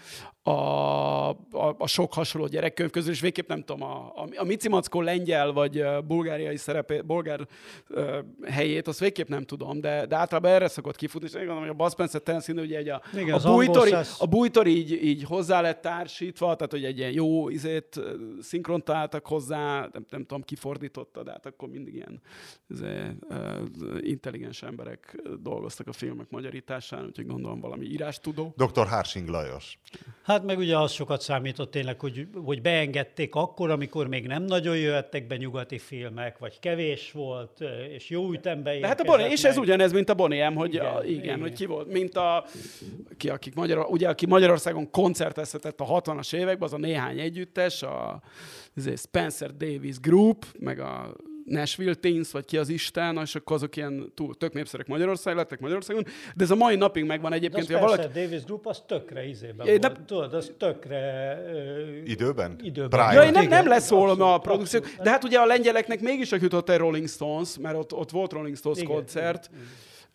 [0.43, 4.69] a, a, a sok hasonló gyerekkönyv közül, és végképp nem tudom, a, a, a Mici
[4.69, 7.47] Mackó lengyel vagy bulgáriai szerepét, bulgár
[7.89, 11.63] uh, helyét, azt végképp nem tudom, de, de általában erre szokott kifutni, és én gondolom,
[11.63, 15.25] hogy a Buzz Spencer Tennessee, ugye egy a, Igen, a, bújtori, a bújtori így, így
[15.25, 18.01] hozzá lett társítva, tehát hogy egy ilyen jó izét
[18.41, 19.27] szinkront találtak
[19.59, 22.21] hozzá, nem, nem tudom, kifordította, de hát akkor mindig ilyen
[22.69, 28.55] izé, uh, intelligens emberek dolgoztak a filmek magyarításán, úgyhogy gondolom valami írástudó.
[28.57, 28.87] Dr.
[28.87, 29.79] Hársing Lajos.
[30.23, 34.77] Hát meg ugye az sokat számított tényleg, hogy, hogy beengedték akkor, amikor még nem nagyon
[34.77, 39.45] jöhettek be nyugati filmek, vagy kevés volt, és jó ütemben De hát a Bonnie, és
[39.45, 42.45] ez ugyanez, mint a Bonnie hogy igen, a, igen, igen, hogy ki volt, mint a,
[43.17, 48.23] ki, akik Magyar, ugye, aki Magyarországon koncertezhetett a 60-as években, az a néhány együttes, a
[48.97, 51.17] Spencer Davis Group, meg a
[51.49, 55.61] Nashville Teens, vagy ki az Isten, és akkor azok ilyen túl, tök népszerűek Magyarország lettek
[55.61, 56.05] Magyarországon,
[56.37, 57.67] de ez a mai napig megvan egyébként.
[57.67, 58.21] De a Spencer valaki...
[58.21, 59.89] Davis Group az tökre izében é, de...
[59.89, 61.35] volt, tudod, az tökre...
[61.53, 62.57] Uh, időben?
[62.63, 63.13] Időben.
[63.13, 66.79] Ja, én nem, nem leszólom a produkció, de hát ugye a lengyeleknek mégis jutott egy
[66.79, 69.51] Rolling Stones, mert ott, ott volt Rolling Stones igen, koncert.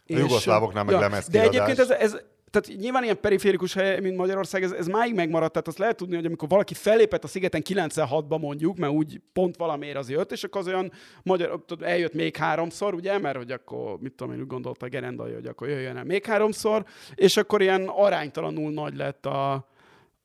[0.06, 0.22] Igen.
[0.22, 2.18] A jugoszlávoknál meg ja, lemez De egyébként ez, ez,
[2.54, 6.16] tehát nyilván ilyen periférikus hely, mint Magyarország, ez, ez máig megmaradt, tehát azt lehet tudni,
[6.16, 10.44] hogy amikor valaki fellépett a szigeten 96-ba mondjuk, mert úgy pont valamiért az jött, és
[10.44, 10.92] akkor az olyan
[11.24, 15.46] magyar, eljött még háromszor, ugye, mert hogy akkor, mit tudom én, úgy gondolta gerendai, hogy
[15.46, 16.86] akkor jöjjön el még háromszor,
[17.16, 19.68] és akkor ilyen aránytalanul nagy lett a,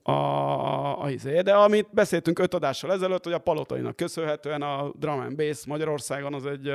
[0.09, 1.41] a, a, a izé.
[1.41, 6.35] De amit beszéltünk öt adással ezelőtt, hogy a palotainak köszönhetően a drum and bass Magyarországon
[6.35, 6.73] az egy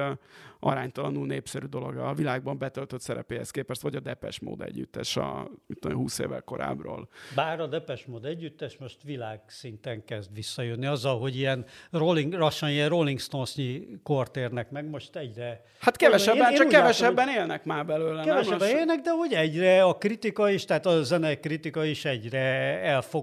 [0.64, 5.98] aránytalanul népszerű dolog a világban betöltött szerepéhez képest, vagy a Depes Mód együttes a tudom,
[5.98, 7.08] 20 évvel korábbról.
[7.36, 12.90] Bár a Depes Mód együttes most világszinten kezd visszajönni, azzal, hogy ilyen rolling, lassan ilyen
[12.90, 15.64] Rolling Stones-nyi kort érnek meg, most egyre...
[15.80, 18.24] Hát kevesebben, én, csak én kevesebben látom, élnek már belőle.
[18.24, 18.78] Kevesebben nem?
[18.78, 22.40] élnek, de hogy egyre a kritika is, tehát a zenei kritika is egyre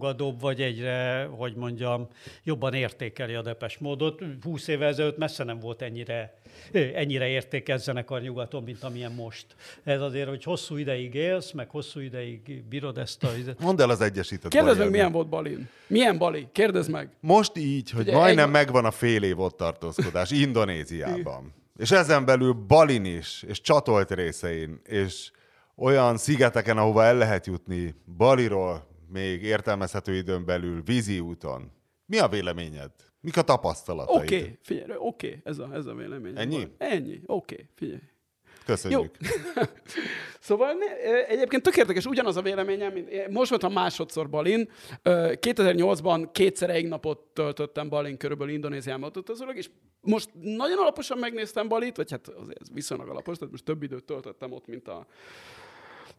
[0.01, 2.09] elfogadóbb, vagy egyre, hogy mondjam,
[2.45, 4.23] jobban értékeli a Depes módot.
[4.43, 6.39] 20 évvel ezelőtt messze nem volt ennyire
[6.73, 9.47] ennyire értékes zenekar nyugaton, mint amilyen most.
[9.85, 13.29] Ez azért, hogy hosszú ideig élsz, meg hosszú ideig bírod ezt a...
[13.59, 15.69] Mondd el az egyesített Kérdezd meg, milyen volt Balin?
[15.87, 16.49] Milyen Bali?
[16.53, 17.09] Kérdezd meg.
[17.21, 18.53] Most így, hogy Ugye, majdnem egy...
[18.53, 21.55] megvan a fél év ott tartózkodás Indonéziában.
[21.77, 25.31] és ezen belül Balin is, és csatolt részein, és
[25.77, 31.73] olyan szigeteken, ahova el lehet jutni, Baliról még értelmezhető időn belül, vízi úton.
[32.07, 32.91] Mi a véleményed?
[33.21, 34.23] Mik a tapasztalataid?
[34.23, 36.33] Oké, okay, figyelj, oké, okay, ez, a, ez a vélemény.
[36.37, 36.69] Ennyi?
[36.79, 38.01] Ennyi, oké, okay, figyelj.
[38.65, 39.17] Köszönjük.
[39.21, 39.63] Jó.
[40.41, 40.77] szóval
[41.29, 44.71] egyébként tök érdekes, ugyanaz a véleményem, mint most voltam másodszor Balin.
[45.05, 51.97] 2008-ban kétszer egy napot töltöttem Balin körülbelül Indonéziában utazólag, és most nagyon alaposan megnéztem Balit,
[51.97, 55.07] vagy hát azért viszonylag alapos, tehát most több időt töltöttem ott, mint a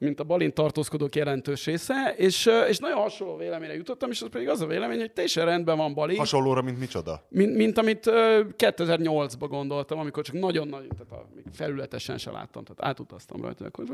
[0.02, 4.50] mint a balint tartózkodók jelentős része, és, és nagyon hasonló véleményre jutottam, és az pedig
[4.50, 6.16] az a vélemény, hogy teljesen rendben van Bali.
[6.18, 7.26] Hasonlóra, mint micsoda?
[7.30, 8.04] Mint, mint amit
[8.58, 13.66] 2008-ban gondoltam, amikor csak nagyon-nagyon, tehát a, felületesen se láttam, tehát átutaztam rajta.
[13.66, 13.86] Akkor,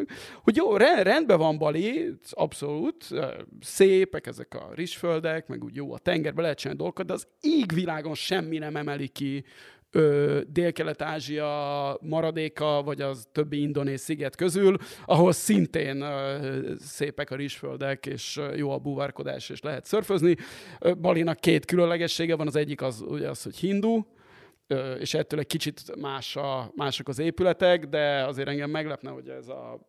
[0.44, 3.08] hogy jó, rendben van Bali, abszolút,
[3.62, 8.14] szépek ezek a rizsföldek, meg úgy jó a tengerbe lehet csinálni dolgokat, de az égvilágon
[8.14, 9.44] semmi nem emeli ki
[10.48, 18.42] Dél-Kelet-Ázsia maradéka, vagy az többi indonéz sziget közül, ahol szintén ö, szépek a rizsföldek, és
[18.56, 20.36] jó a búvárkodás, és lehet szörfözni.
[21.02, 24.02] Balinak két különlegessége van, az egyik az, ugye az, hogy hindu,
[25.00, 29.48] és ettől egy kicsit más a, mások az épületek, de azért engem meglepne, hogy ez
[29.48, 29.86] a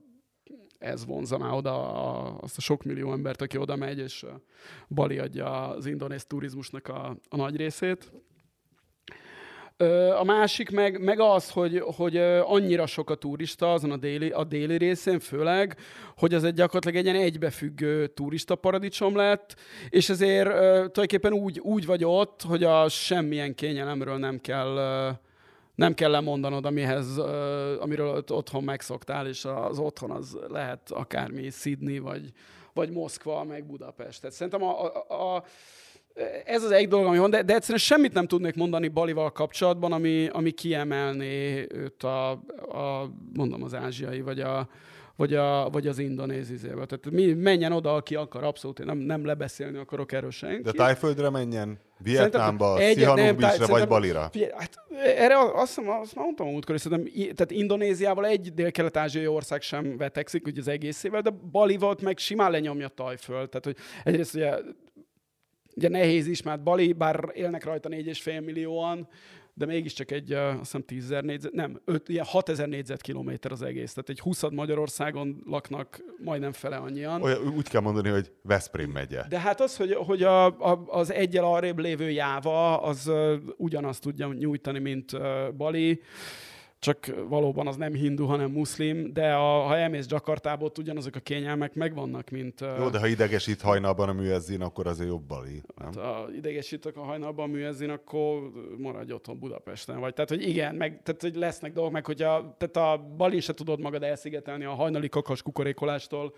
[0.79, 4.27] ez vonzaná oda a, azt a sok millió embert, aki oda megy, és
[4.89, 8.13] Bali adja az indonéz turizmusnak a, a nagy részét.
[10.18, 14.45] A másik meg, meg az, hogy, hogy annyira sok a turista azon a déli, a
[14.45, 15.76] déli részén főleg,
[16.16, 19.55] hogy az egy gyakorlatilag egy ilyen egybefüggő turista paradicsom lett,
[19.89, 24.76] és ezért tulajdonképpen úgy, úgy vagy ott, hogy a semmilyen kényelemről nem kell
[25.74, 27.18] nem kell lemondanod, amihez,
[27.81, 32.33] amiről otthon megszoktál, és az otthon az lehet akármi Sydney, vagy,
[32.72, 34.20] vagy Moszkva, meg Budapest.
[34.20, 35.45] Tehát szerintem a, a, a
[36.45, 39.93] ez az egy dolog, ami van, de, de egyszerűen semmit nem tudnék mondani Balival kapcsolatban,
[39.93, 44.69] ami, ami kiemelné őt a, a, mondom, az ázsiai, vagy a,
[45.19, 46.85] vagy, a, vagy az indonéz izébe.
[46.87, 50.62] Tehát mi, menjen oda, aki akar, abszolút, én nem, nem lebeszélni akarok erről senki.
[50.62, 51.79] De Tájföldre menjen?
[51.99, 54.31] Vietnámba, Sihanouk Beachre, vagy Balira?
[54.57, 54.71] Hát
[55.05, 60.47] erre azt, hiszem, azt mondtam a múltkor, szerintem, tehát Indonéziával egy dél-kelet-ázsiai ország sem vetekszik,
[60.47, 63.49] ugye az egészével, de Bali volt meg simán lenyomja Tajföld.
[63.49, 64.55] Tehát, hogy egyrészt ugye
[65.79, 69.09] ugye nehéz is, mert Bali, bár élnek rajta 4,5 millióan,
[69.55, 73.93] de mégiscsak egy, azt hiszem 10 négyzet, nem, 5, ilyen 6000 négyzetkilométer az egész.
[73.93, 77.22] Tehát egy 20 Magyarországon laknak majdnem fele annyian.
[77.22, 79.22] Olyan, úgy kell mondani, hogy Veszprém megye.
[79.29, 83.11] De hát az, hogy, hogy a, a, az egyel arrébb lévő Jáva, az
[83.57, 85.12] ugyanazt tudja nyújtani, mint
[85.57, 86.01] Bali
[86.79, 91.20] csak valóban az nem hindu, hanem muszlim, de a, ha elmész Jakartából, ott ugyanazok a
[91.20, 92.61] kényelmek megvannak, mint...
[92.79, 95.87] Jó, de ha idegesít hajnalban a műezzin, akkor azért jobb bali, nem?
[95.87, 100.01] Hát, ha idegesítek a hajnalban a műezzin, akkor maradj otthon Budapesten.
[100.01, 103.55] Vagy, tehát, hogy igen, meg, tehát, hogy lesznek dolgok, meg hogyha tehát a bali se
[103.55, 106.35] tudod magad elszigetelni a hajnali kakas kukorékolástól,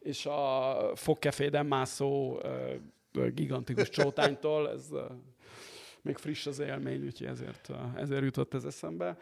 [0.00, 2.40] és a fogkeféden mászó
[3.34, 4.88] gigantikus csótánytól, ez
[6.02, 9.16] még friss az élmény, úgyhogy ezért, ezért jutott ez eszembe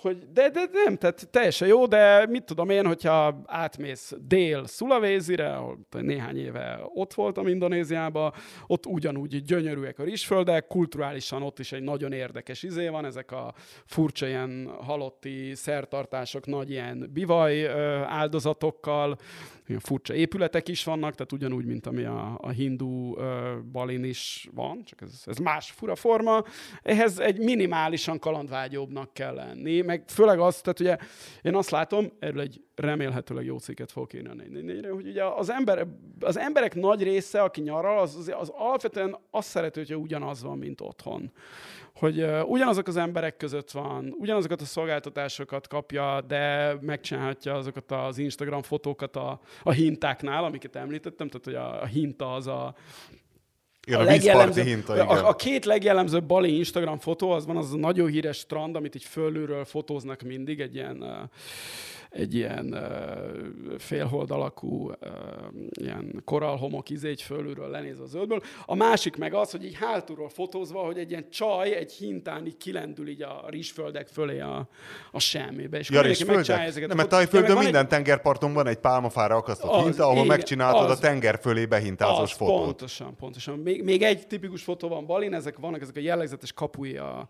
[0.00, 5.54] hogy de, de nem, tehát teljesen jó, de mit tudom én, hogyha átmész dél Szulavézire,
[5.54, 8.32] ahol néhány éve ott voltam Indonéziában,
[8.66, 13.54] ott ugyanúgy gyönyörűek a rizsföldek, kulturálisan ott is egy nagyon érdekes izé van, ezek a
[13.86, 17.68] furcsa ilyen halotti szertartások, nagy ilyen bivaj
[18.04, 19.16] áldozatokkal,
[19.68, 24.48] ilyen furcsa épületek is vannak, tehát ugyanúgy, mint ami a, a hindu uh, balin is
[24.54, 26.44] van, csak ez, ez más fura forma.
[26.82, 30.96] Ehhez egy minimálisan kalandvágyóbbnak kell lenni, meg főleg azt, tehát ugye
[31.42, 35.50] én azt látom, erről egy remélhetőleg jó cikket fogok írni a 4 hogy ugye az,
[35.50, 35.86] ember,
[36.20, 40.58] az emberek nagy része, aki nyaral, az, az, az alapvetően azt szerető, hogyha ugyanaz van,
[40.58, 41.32] mint otthon
[41.98, 48.62] hogy ugyanazok az emberek között van, ugyanazokat a szolgáltatásokat kapja, de megcsinálhatja azokat az Instagram
[48.62, 52.74] fotókat a, a hintáknál, amiket említettem, tehát hogy a, a hinta az a
[53.86, 55.06] igen, a, a, legjellemzőbb, hinta, igen.
[55.06, 58.94] A, a két legjellemzőbb bali Instagram fotó, az van az a nagyon híres strand, amit
[58.94, 61.10] így fölülről fotóznak mindig, egy ilyen uh,
[62.10, 62.76] egy ilyen
[63.78, 64.90] félhold alakú
[65.70, 68.40] ilyen koralhomok izé, egy fölülről lenéz a zöldből.
[68.66, 72.56] A másik meg az, hogy így hátulról fotózva, hogy egy ilyen csaj egy hintán így
[72.56, 74.68] kilendül így a rizsföldek fölé a,
[75.12, 75.78] a semmibe.
[75.78, 76.88] És ja, ezeket.
[76.88, 77.88] Nem, mert Tajföldön ja, minden egy...
[77.88, 82.32] tengerparton van egy pálmafára akasztott az, hinta, ahol igen, megcsináltad az, a tenger fölé behintázós
[82.32, 82.64] fotót.
[82.64, 83.58] Pontosan, pontosan.
[83.58, 87.28] Még, még egy tipikus fotó van Balin, ezek vannak ezek a jellegzetes kapui a,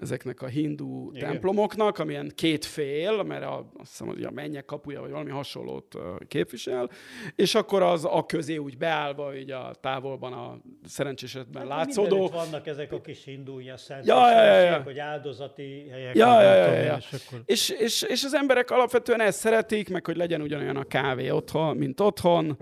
[0.00, 1.30] ezeknek a hindu Igen.
[1.30, 5.98] templomoknak, amilyen két fél, mert a, azt hiszem, hogy a mennyek kapuja, vagy valami hasonlót
[6.28, 6.90] képvisel,
[7.36, 12.28] és akkor az a közé úgy beállva, így a távolban a szerencsésetben hát látszódó.
[12.28, 14.82] vannak ezek a kis hindu ilyen ja, ja, ja, ja.
[14.82, 16.16] hogy áldozati helyek.
[16.16, 16.96] Ja, ja, ja, ja, ja.
[16.96, 17.42] És, akkor...
[17.44, 21.76] és, és, és, az emberek alapvetően ezt szeretik, meg hogy legyen ugyanolyan a kávé otthon,
[21.76, 22.58] mint otthon,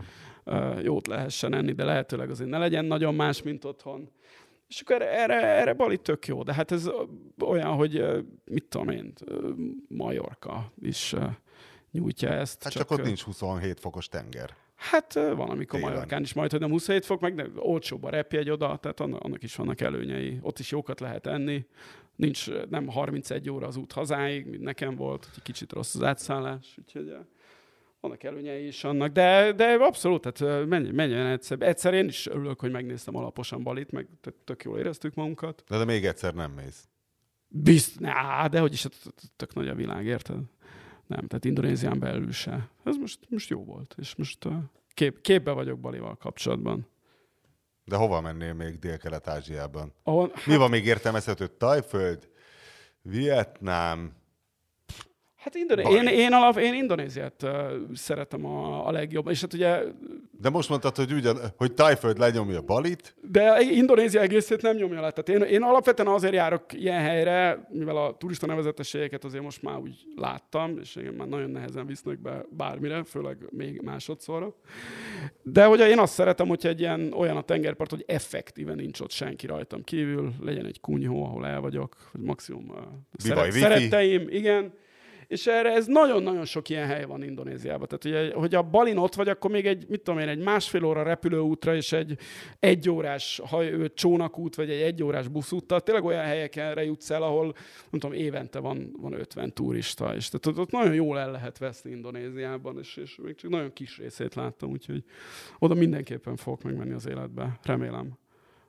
[0.82, 4.10] jót lehessen enni, de lehetőleg azért ne legyen nagyon más, mint otthon.
[4.68, 6.90] És akkor erre, erre, erre Bali tök jó, de hát ez
[7.44, 8.04] olyan, hogy
[8.44, 9.12] mit tudom én,
[9.88, 11.14] Majorka is
[11.90, 12.62] nyújtja ezt.
[12.62, 14.54] Hát csak, csak ott nincs 27 fokos tenger.
[14.76, 15.92] Hát van, amikor Télen.
[15.92, 19.42] Majorkán is majd, hogy nem 27 fok, meg nem, olcsóbb a repjegy oda, tehát annak
[19.42, 20.38] is vannak előnyei.
[20.42, 21.66] Ott is jókat lehet enni.
[22.16, 27.16] Nincs, nem 31 óra az út hazáig, mint nekem volt, kicsit rossz az átszállás, úgyhogy
[28.06, 31.62] vannak előnyei is annak, de, de abszolút, tehát menj, menjen egyszer.
[31.62, 34.08] Egyszer én is örülök, hogy megnéztem alaposan Balit, meg
[34.44, 35.64] tök jól éreztük magunkat.
[35.68, 36.88] De, de még egyszer nem mész.
[37.48, 38.86] Bizt, ná, de hogy is,
[39.36, 40.38] tök nagy a világ, érted?
[41.06, 42.68] Nem, tehát Indonézián belül se.
[42.84, 44.48] Ez most, most jó volt, és most
[44.94, 46.86] kép, képbe vagyok Balival kapcsolatban.
[47.84, 49.92] De hova mennél még Dél-Kelet-Ázsiában?
[50.02, 50.46] Ahol, hát...
[50.46, 51.46] Mi van még értelmezhető?
[51.46, 52.28] Tajföld,
[53.02, 54.12] Vietnám,
[55.46, 57.50] Hát Indoné- én, én, alap, én Indonéziát uh,
[57.94, 59.32] szeretem a, a legjobban.
[59.32, 59.82] És hát ugye...
[60.40, 63.14] De most mondtad, hogy, ugyan, hogy Tájföld lenyomja Balit?
[63.20, 65.10] De Indonézia egészét nem nyomja le.
[65.10, 69.78] Tehát én, én alapvetően azért járok ilyen helyre, mivel a turista nevezetességeket azért most már
[69.78, 74.54] úgy láttam, és igen, már nagyon nehezen visznek be bármire, főleg még másodszorra.
[75.42, 79.10] De hogy én azt szeretem, hogy egy ilyen olyan a tengerpart, hogy effektíven nincs ott
[79.10, 82.76] senki rajtam kívül, legyen egy kunyhó, ahol el vagyok, vagy maximum uh,
[83.16, 84.72] szeret, szeretteim, igen
[85.26, 87.88] és erre ez nagyon-nagyon sok ilyen hely van Indonéziában.
[87.88, 90.84] Tehát, hogy, hogy a Balin ott vagy, akkor még egy, mit tudom én, egy másfél
[90.84, 92.18] óra repülőútra és egy
[92.60, 97.44] egyórás haj, csónakút, vagy egy egyórás buszúttal, tényleg olyan helyekre jutsz el, ahol,
[97.90, 101.90] nem tudom, évente van, van 50 turista, és tehát ott, nagyon jól el lehet veszni
[101.90, 105.04] Indonéziában, és, és még csak nagyon kis részét láttam, úgyhogy
[105.58, 108.18] oda mindenképpen fogok megmenni az életbe, remélem,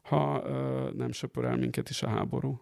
[0.01, 2.61] ha ö, nem söpör el minket is a háború.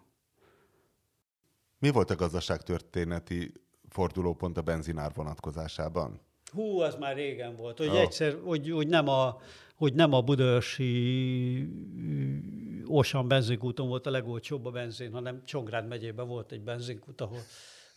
[1.78, 3.52] Mi volt a gazdaságtörténeti
[3.96, 6.20] fordulópont a benzinár vonatkozásában?
[6.52, 8.00] Hú, az már régen volt, hogy oh.
[8.00, 9.36] egyszer, hogy, hogy, nem a,
[9.74, 11.68] hogy nem a Budaörsi
[12.86, 17.40] Osan benzinkúton volt a legolcsóbb a benzin, hanem Csongrád megyében volt egy benzinkút, ahol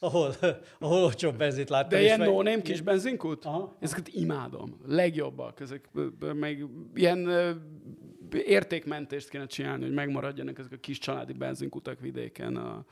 [0.02, 0.36] ahol,
[0.80, 1.90] ahol olcsóbb benzint láttam.
[1.90, 3.46] De ilyen no name kis benzinkút?
[3.46, 3.78] Aha.
[3.80, 4.80] Ezeket imádom.
[4.86, 5.60] Legjobbak.
[5.60, 5.90] Ezek
[6.34, 7.30] meg ilyen
[8.46, 12.56] értékmentést kéne csinálni, hogy megmaradjanak ezek a kis családi benzinkutak vidéken.
[12.56, 12.86] A...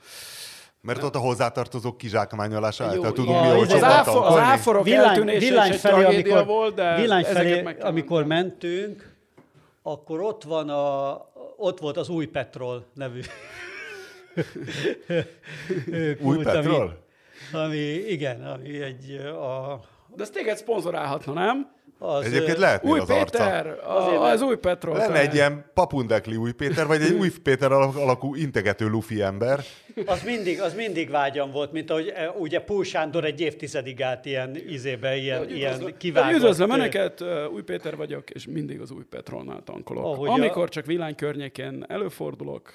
[0.80, 5.24] Mert ott a hozzátartozók kizsákmányolása által tudunk mi Az olcsóban az, áfor, az áforok Villány,
[5.24, 9.16] villány egy felé, amikor, volt, de villány felé amikor mentünk,
[9.82, 11.12] akkor ott van a,
[11.56, 13.20] ott volt az új Petrol nevű
[16.20, 17.06] Új kút, petrol?
[17.52, 17.76] Ami, ami,
[18.08, 19.80] igen, ami egy a,
[20.16, 21.70] De ezt téged szponzorálhatna, nem?
[21.98, 23.38] Az, Egyébként ö, lehetnél Új az arca.
[23.38, 24.96] Péter, Azért, a, mert- az új Petrol.
[24.96, 29.60] Lenne egy ilyen papundekli új Péter, vagy egy új Péter alak- alakú integető lufi ember.
[30.06, 34.24] Az mindig, az mindig vágyam volt, mint ahogy e, ugye Pól Sándor egy évtizedig állt
[34.26, 36.34] ilyen izébe, ilyen, Hogy ilyen üdvözlöm- kivágott.
[36.36, 40.04] Üdvözlöm Önöket, Új Péter vagyok, és mindig az Új Petrolnál tankolok.
[40.04, 42.72] Ahogy a- Amikor csak villány környékén előfordulok,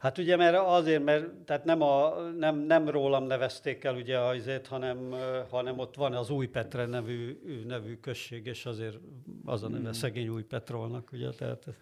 [0.00, 4.66] Hát ugye, mert azért, mert tehát nem, a, nem, nem rólam nevezték el ugye azért,
[4.66, 8.98] hanem, ö, hanem ott van az Új Petre nevű, nevű község, és azért
[9.44, 9.92] az a neve Hmm.
[9.92, 11.74] szegény Új Petrolnak, ugye, tehát ez,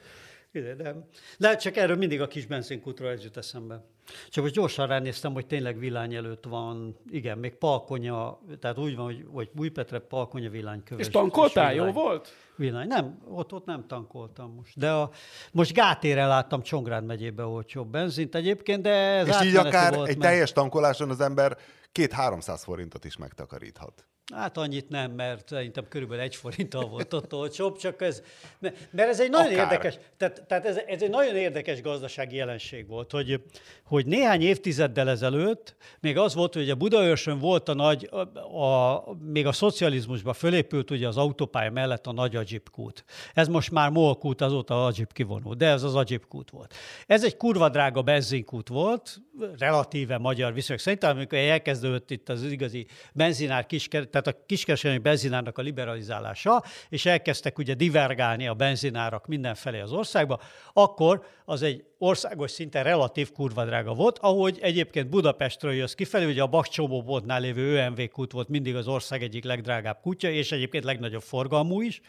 [0.58, 0.94] ide, de,
[1.38, 3.84] de csak erről mindig a kis benzinkútról ez jut eszembe.
[4.28, 9.04] Csak most gyorsan ránéztem, hogy tényleg villány előtt van, igen, még Palkonya, tehát úgy van,
[9.04, 11.06] hogy, hogy Új Petre, Palkonya villányköves.
[11.06, 12.02] és tankoltál, jó villány.
[12.02, 12.28] volt?
[12.56, 12.86] Villány.
[12.86, 14.78] Nem, ott, ott nem tankoltam most.
[14.78, 15.10] De a,
[15.52, 20.16] most Gátére láttam Csongrád megyébe olcsóbb benzint egyébként, de ez És így akár volt, egy
[20.18, 21.56] mert- teljes tankoláson az ember
[21.92, 24.06] két-háromszáz forintot is megtakaríthat.
[24.34, 28.22] Hát annyit nem, mert szerintem körülbelül egy forinttal volt ott olcsóbb, csak ez,
[28.58, 29.72] mert ez egy nagyon Akár.
[29.72, 33.42] érdekes, tehát, tehát ez, ez egy nagyon érdekes gazdasági jelenség volt, hogy,
[33.84, 39.04] hogy néhány évtizeddel ezelőtt még az volt, hogy a Budaörsön volt a nagy, a, a,
[39.20, 43.04] még a szocializmusban fölépült ugye az autópálya mellett a nagy Agyipkút.
[43.34, 46.74] Ez most már Molkút, azóta Agyip kivonult, de ez az Agyipkút volt.
[47.06, 49.20] Ez egy kurva drága benzinkút volt,
[49.58, 55.58] relatíve magyar viszonyok szerint, amikor elkezdődött itt az igazi benzinár, kisker, tehát a kiskereskedelmi benzinárnak
[55.58, 60.40] a liberalizálása, és elkezdtek ugye divergálni a benzinárak mindenfelé az országba,
[60.72, 66.42] akkor az egy országos szinten relatív kurva drága volt, ahogy egyébként Budapestről jössz kifelé, ugye
[66.42, 70.84] a Bakcsomó boltnál lévő ÖMV kút volt mindig az ország egyik legdrágább kutya, és egyébként
[70.84, 72.00] legnagyobb forgalmú is,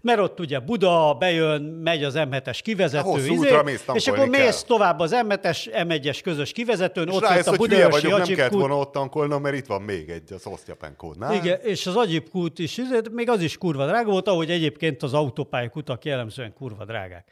[0.00, 4.66] mert ott ugye Buda bejön, megy az M7-es kivezető, izé, mész, és akkor mész kell.
[4.66, 8.76] tovább az M7-es, M1-es közös kivezetőn, És ott rájössz, a Budaörsi vagyok, nem kellett volna
[8.78, 11.34] ott tankolnom, mert itt van még egy, az Osztyapen kódnál.
[11.34, 12.80] igen, és az Agyip kút is,
[13.10, 17.26] még az is kurva drága volt, ahogy egyébként az autópályák utak jellemzően kurva drágák.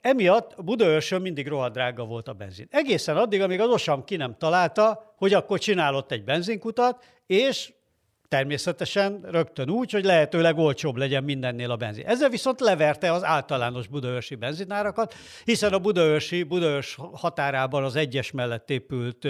[0.00, 2.66] Emiatt Budaörsön mindig rohadt drága volt a benzin.
[2.70, 7.72] Egészen addig, amíg az Osam ki nem találta, hogy akkor csinálott egy benzinkutat, és
[8.28, 12.06] természetesen rögtön úgy, hogy lehetőleg olcsóbb legyen mindennél a benzin.
[12.06, 15.14] Ezzel viszont leverte az általános budaörsi benzinárakat,
[15.44, 19.28] hiszen a budaörsi, budaörs határában az egyes mellett épült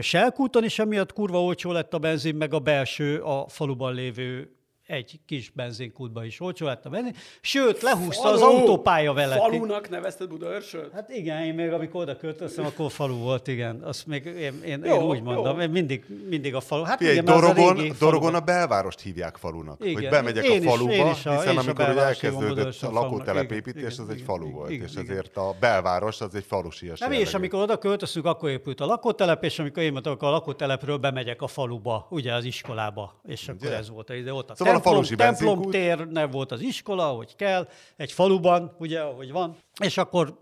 [0.00, 4.56] selkúton is, emiatt kurva olcsó lett a benzin, meg a belső, a faluban lévő
[4.92, 8.56] egy kis benzinkútba is olcsó lett a benzin, sőt, lehúzta az Falu!
[8.56, 9.38] autópálya velett.
[9.38, 10.92] Falunak nevezted Budaörsöt?
[10.92, 13.82] Hát igen, én még amikor oda költöztem, akkor falu volt, igen.
[13.82, 15.22] Azt még én, én, Jó, én úgy jó.
[15.24, 16.82] mondom, én mindig, mindig a falu.
[16.82, 19.84] Hát Figyelj, igen, az a Dorogon, Dorogon a belvárost hívják falunak.
[19.84, 19.94] Igen.
[19.94, 22.82] Hogy bemegyek Én a is- faluba, én is a- hiszen is a amikor hívom elkezdődött
[22.82, 27.34] a lakótelepépítés, az egy falu volt, és ezért a belváros az egy falusias Nem, és
[27.34, 31.42] amikor oda költöztünk, akkor épült a lakótelep, és amikor én mondtam, akkor a lakótelepről bemegyek
[31.42, 34.94] a faluba, ugye az iskolába, és akkor ez volt ide ott a Szóval a templom,
[34.94, 35.72] falusi templom benzinkút.
[35.72, 40.38] térnél volt az iskola, ahogy kell, egy faluban, ugye, ahogy van, és akkor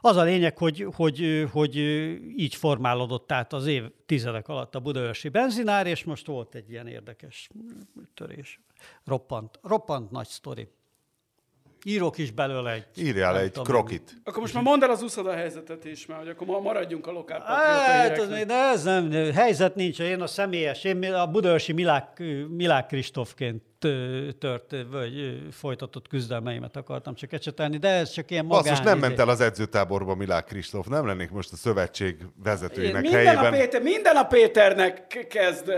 [0.00, 1.76] az a lényeg, hogy, hogy, hogy
[2.36, 7.48] így formálódott át az évtizedek alatt a budaörsi benzinár, és most volt egy ilyen érdekes
[8.14, 8.60] törés.
[9.04, 10.68] Roppant, roppant nagy sztori.
[11.86, 12.86] Írok is belőle egy...
[12.96, 14.14] Írjál egy tudom, krokit.
[14.24, 17.12] Akkor most már mondd el az úszoda helyzetet is, mert hogy akkor ma maradjunk a
[17.12, 22.86] lokál Hát, de ez nem, helyzet nincs, én a személyes, én a budaörsi Milák, Milák
[22.86, 23.62] Kristófként
[24.38, 28.62] tört, vagy folytatott küzdelmeimet akartam csak ecsetelni, de ez csak ilyen magán...
[28.62, 29.06] Basszus, nem izé.
[29.06, 33.60] ment el az edzőtáborba Milák Kristóf, nem lennék most a szövetség vezetőjének Minden a, helyében.
[33.60, 35.70] Péter, minden a Péternek kezd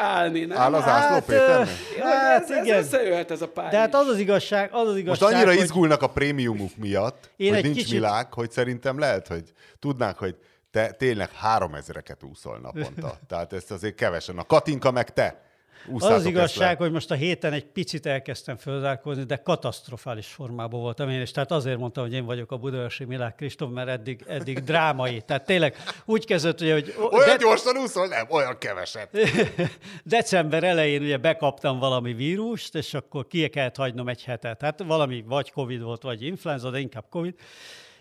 [0.00, 0.58] állni, nem?
[0.58, 1.68] Áll az ászló Hát, Péternek?
[2.00, 2.78] hát ez, ez igen.
[2.78, 5.60] összejöhet ez a pár De hát az az igazság, az az Most igazság, annyira hogy...
[5.62, 10.36] izgulnak a prémiumuk miatt, Én hogy nincs kicsit- milák, hogy szerintem lehet, hogy tudnák, hogy
[10.70, 13.18] te tényleg három ezereket úszol naponta.
[13.28, 14.38] Tehát ezt azért kevesen.
[14.38, 15.46] A Katinka meg te.
[15.86, 20.80] Az Úszátok az igazság, hogy most a héten egy picit elkezdtem fölzárkózni, de katasztrofális formában
[20.80, 24.24] voltam én, és tehát azért mondtam, hogy én vagyok a budaörsi Milák Kristóf, mert eddig,
[24.28, 25.20] eddig drámai.
[25.20, 28.06] Tehát tényleg úgy kezdett, ugye, hogy Olyan de- gyorsan úszol?
[28.06, 29.18] Nem, olyan keveset.
[30.04, 34.62] december elején ugye bekaptam valami vírust, és akkor ki kellett hagynom egy hetet.
[34.62, 37.34] Hát valami vagy Covid volt, vagy influenza, de inkább Covid.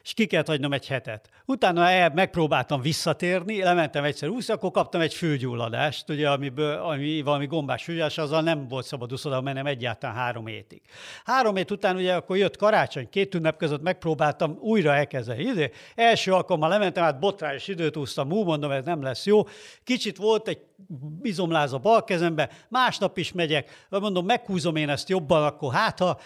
[0.08, 1.30] És ki kellett hagynom egy hetet.
[1.46, 7.46] Utána el, megpróbáltam visszatérni, lementem egyszer úszni, akkor kaptam egy fülgyulladást, ugye, amiből, ami valami
[7.46, 10.82] gombás fülgyulladás, azzal nem volt szabad úszoda mennem egyáltalán három hétig.
[11.26, 15.44] Három hét után ugye akkor jött karácsony, két ünnep között megpróbáltam újra elkezdeni.
[15.44, 19.44] Ide, első alkalommal lementem, hát botrányos időt úsztam, úgy mondom, ez nem lesz jó.
[19.84, 20.60] Kicsit volt egy
[21.22, 26.20] izomláz a bal kezembe, másnap is megyek, mondom, meghúzom én ezt jobban, akkor hát ha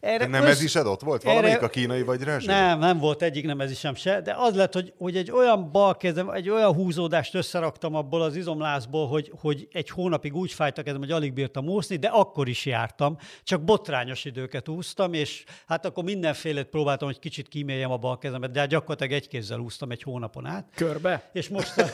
[0.00, 0.50] erre nem össz...
[0.50, 1.22] ez is adott volt?
[1.22, 1.66] Valamelyik erre...
[1.66, 2.46] a kínai vagy rezső?
[2.46, 5.30] Nem, nem volt egyik nem ez is sem se, de az lett, hogy, hogy egy
[5.30, 10.52] olyan bal kezem, egy olyan húzódást összeraktam abból az izomlázból, hogy, hogy egy hónapig úgy
[10.52, 15.12] fájt a kezem, hogy alig bírtam úszni, de akkor is jártam, csak botrányos időket úsztam,
[15.12, 19.28] és hát akkor mindenféle próbáltam, hogy kicsit kíméljem a bal kezemet, de hát gyakorlatilag egy
[19.28, 20.66] kézzel úsztam egy hónapon át.
[20.74, 21.30] Körbe?
[21.32, 21.74] És most...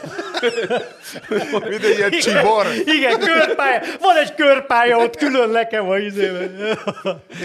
[1.68, 2.66] Mint egy ilyen csibor.
[2.84, 3.80] Igen, körpálya.
[4.00, 6.78] Van egy körpálya ott külön nekem a izében.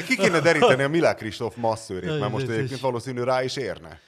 [0.07, 3.99] Ki kéne deríteni a Milák Kristóf masszőrét, mert most egyébként valószínű rá is érne.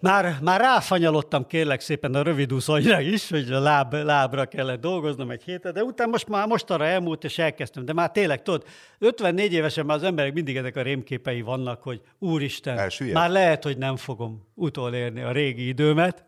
[0.00, 5.30] Már, már ráfanyalottam kérlek szépen a rövid úszonyra is, hogy a láb, lábra kellett dolgoznom
[5.30, 7.84] egy hétet, de utána most már most arra elmúlt, és elkezdtem.
[7.84, 8.64] De már tényleg, tudod,
[8.98, 13.14] 54 évesen már az emberek mindig ezek a rémképei vannak, hogy úristen, Elsüllyed.
[13.14, 16.24] már lehet, hogy nem fogom utolérni a régi időmet.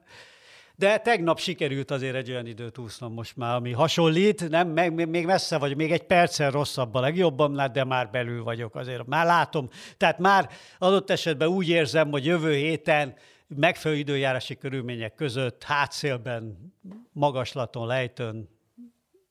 [0.81, 5.25] De tegnap sikerült azért egy olyan időt úsznom most már, ami hasonlít, nem, meg, még
[5.25, 9.07] messze vagy, még egy perccel rosszabb a legjobbamnál, de már belül vagyok azért.
[9.07, 13.15] Már látom, tehát már adott esetben úgy érzem, hogy jövő héten
[13.47, 16.75] megfelelő időjárási körülmények között, hátszélben,
[17.13, 18.49] magaslaton, lejtőn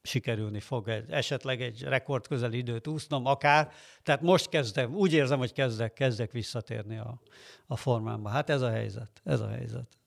[0.02, 3.72] sikerülni fog egy, esetleg egy rekord közeli időt úsznom, akár.
[4.04, 7.22] Tehát most kezdem, úgy érzem, hogy kezdek, kezdek visszatérni a,
[7.68, 8.30] a formámba.
[8.30, 9.99] Hát ez a helyzet, ez a helyzet.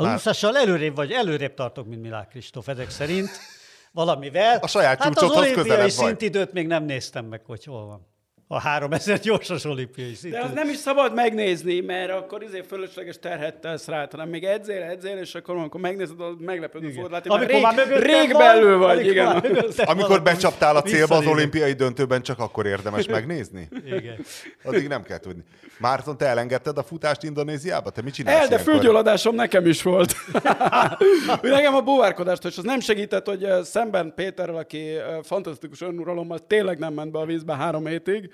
[0.00, 0.14] A Már...
[0.14, 3.30] úszással előrébb vagy, előrébb tartok, mint Milák Kristóf, ezek szerint.
[3.92, 4.58] Valamivel.
[4.58, 8.09] A saját hát az olimpiai szintidőt még nem néztem meg, hogy hol van
[8.52, 10.36] a 3000 gyorsos olimpiai szintű.
[10.36, 14.44] De az nem is szabad megnézni, mert akkor izé fölösleges terhet tesz rá, hanem még
[14.44, 18.78] edzél, edzél, és akkor amikor megnézed, az meglepődő fogod látni, amikor rég, már rég belül
[18.78, 18.96] vagy.
[18.96, 19.42] vagy igen.
[19.84, 23.68] Amikor becsaptál a célba az olimpiai döntőben, csak akkor érdemes megnézni?
[23.84, 24.24] Igen.
[24.64, 25.42] Addig nem kell tudni.
[25.80, 27.90] Márton, te elengedted a futást Indonéziába?
[27.90, 30.14] Te mit csinálsz El, de fülgyulladásom nekem is volt.
[31.42, 34.86] nekem a búvárkodást, és az nem segített, hogy szemben Péterrel, aki
[35.22, 38.30] fantasztikus önuralommal tényleg nem ment be a vízbe három hétig,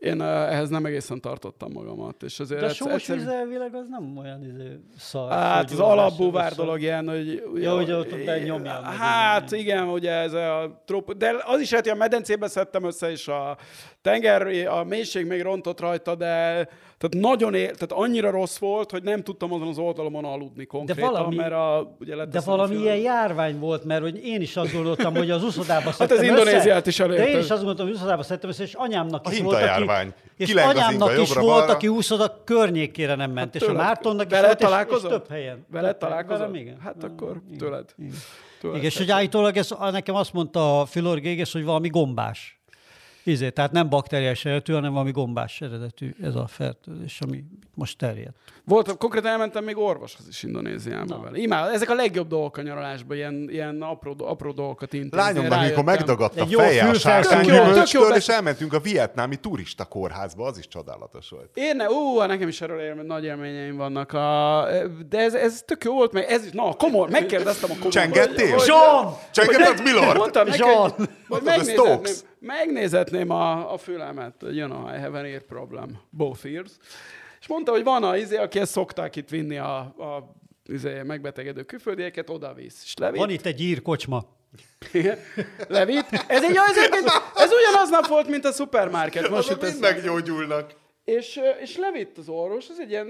[0.00, 2.22] én uh, ehhez nem egészen tartottam magamat.
[2.22, 3.16] És azért De a sós egyszer...
[3.16, 5.30] víz elvileg az nem olyan izé, szar.
[5.30, 7.42] Hát az alapbúvár dolog ilyen, hogy...
[7.54, 8.82] Ja, hogy ott benyomja.
[8.82, 11.16] Hát igen, ugye ez a trop...
[11.16, 13.56] De az is lehet, hogy a medencébe szedtem össze, és a
[14.02, 16.68] tenger, a mélység még rontott rajta, de
[16.98, 21.12] tehát nagyon ér, tehát annyira rossz volt, hogy nem tudtam azon az oldalon aludni konkrétan,
[21.12, 24.72] de valami, mert a, ugye De valami ilyen járvány volt, mert hogy én is azt
[24.72, 27.24] gondoltam, hogy az uszodába Hát az Indonéziát is elérte.
[27.24, 30.14] De én is azt gondoltam, hogy uszodába szedtem össze, és anyámnak is a volt, járvány.
[30.36, 34.90] és anyámnak is volt, aki úszoda környékére nem ment, hát és a Mártonnak is volt,
[34.90, 35.66] és, és több helyen.
[35.70, 36.54] Veled találkozom?
[36.54, 36.80] Igen.
[36.80, 37.94] Hát akkor tőled.
[38.62, 42.60] Igen, és hogy állítólag ez, nekem azt mondta a Fülor Géges, hogy valami gombás
[43.26, 48.32] izé, tehát nem bakteriás eredetű, hanem valami gombás eredetű ez a fertőzés, ami most terjed.
[48.64, 51.38] Volt, konkrétan elmentem még orvoshoz is Indonéziában vele.
[51.38, 55.16] Imád, ezek a legjobb dolgok a nyaralásban, ilyen, ilyen apró, apró dolgokat intézni.
[55.16, 60.68] Lányomnak, amikor megdagadt a feje a sárkánygyümölcstől, és elmentünk a vietnámi turista kórházba, az is
[60.68, 61.50] csodálatos volt.
[61.54, 64.12] Én, ne, ú, nekem is erről élmény, nagy élményeim vannak.
[64.12, 64.68] A,
[65.08, 67.92] de ez, ez tök jó volt, meg ez is, na, komor, megkérdeztem a komor.
[67.92, 68.56] Csengettél?
[68.66, 69.06] John!
[69.30, 70.16] Csengetett Milord?
[70.16, 70.90] Mondtam John!
[71.28, 72.00] Hogy megnézetném,
[72.38, 74.34] megnézetném a, a fülemet.
[74.40, 76.00] You know, I have an ear problem.
[76.10, 76.70] Both ears.
[77.40, 80.34] És mondta, hogy van a izé, aki ezt szokták itt vinni a, a
[80.64, 82.82] izé, megbetegedő külföldieket, oda visz.
[82.84, 83.20] És levitt.
[83.20, 84.24] Van itt egy ír kocsma.
[85.68, 86.06] levitt.
[86.26, 89.28] Ez, egy, ez, egy, ez ugyanaz nap volt, mint a szupermarket.
[89.28, 90.74] Most Azok mind meggyógyulnak.
[91.04, 93.08] És, és levitt az orvos, ez egy ilyen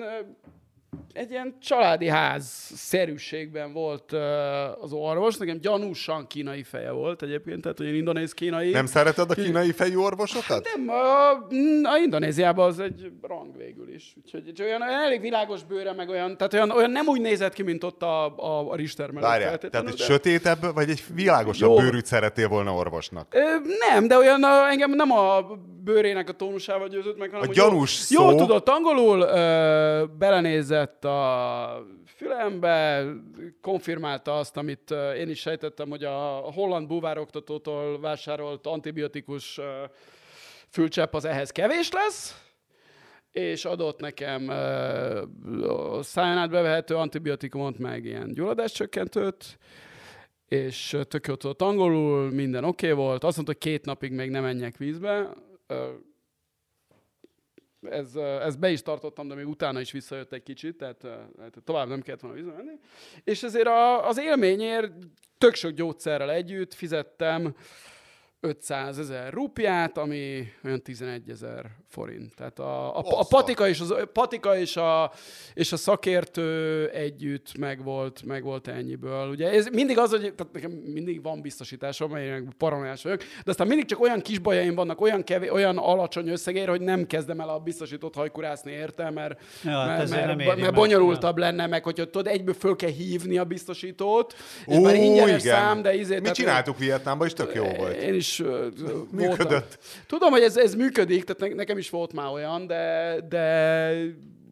[1.17, 2.45] egy ilyen családi ház
[2.75, 4.21] szerűségben volt uh,
[4.83, 5.37] az orvos.
[5.37, 8.71] Nekem gyanúsan kínai feje volt egyébként, tehát hogy indonéz kínai.
[8.71, 10.67] Nem szereted a kínai fejű orvosokat?
[10.67, 11.31] Hát nem, a,
[11.91, 14.15] a Indonéziában az egy rang végül is.
[14.25, 17.53] Úgyhogy, úgyhogy olyan, olyan elég világos bőre, meg olyan, tehát olyan, olyan nem úgy nézett
[17.53, 19.31] ki, mint ott a, a, a Richter mellett.
[19.31, 20.05] Várjál, tehát egy de...
[20.05, 21.77] sötétebb, vagy egy világosabb Jó.
[21.77, 23.35] bőrűt szeretél volna orvosnak?
[23.35, 23.41] Ö,
[23.89, 25.47] nem, de olyan a, engem nem a
[25.85, 28.23] bőrének a tónusával győzött meg, hanem a gyanús szó...
[28.23, 33.07] jól tudott angolul, ö, belenézett a fülembe,
[33.61, 39.61] konfirmálta azt, amit én is sejtettem, hogy a holland búvároktatótól vásárolt antibiotikus
[40.69, 42.45] fülcsepp az ehhez kevés lesz,
[43.31, 44.49] és adott nekem
[45.69, 49.59] a száján át bevehető antibiotikumot, meg ilyen gyulladáscsökkentőt,
[50.49, 53.25] és tök jó tudott angolul, minden oké okay volt.
[53.25, 55.29] Azt mondta, hogy két napig még nem menjek vízbe
[57.83, 61.89] ez, ez be is tartottam, de még utána is visszajött egy kicsit, tehát, tehát tovább
[61.89, 62.79] nem kellett volna visszamenni.
[63.25, 64.93] És ezért a, az élményért
[65.39, 67.55] tök sok gyógyszerrel együtt fizettem
[68.41, 72.35] 500 ezer rupiát, ami olyan 11 ezer forint.
[72.35, 75.13] Tehát a, a, a patika, és, az, a patika és, a,
[75.55, 79.29] és a szakértő együtt megvolt, megvolt ennyiből.
[79.29, 83.67] Ugye ez mindig az, hogy tehát nekem mindig van biztosításom, amelyek paranoiás vagyok, de aztán
[83.67, 87.49] mindig csak olyan kis bajaim vannak, olyan, kevé, olyan alacsony összegér, hogy nem kezdem el
[87.49, 90.75] a biztosított hajkurászni érte, mert, Ja, hát mert, mert, nem mert, meg.
[90.75, 94.35] bonyolultabb lenne, meg hogyha tudod, egyből föl kell hívni a biztosítót,
[94.67, 95.55] és Ó, már ingyenes igen.
[95.57, 97.95] szám, de izé, Mi tehát- csináltuk Vietnámban, és tök jó volt.
[97.97, 98.43] én is
[99.11, 99.37] Működött.
[99.37, 99.61] voltam.
[100.07, 103.93] Tudom, hogy ez, ez működik, tehát ne, nekem is volt már olyan, de, de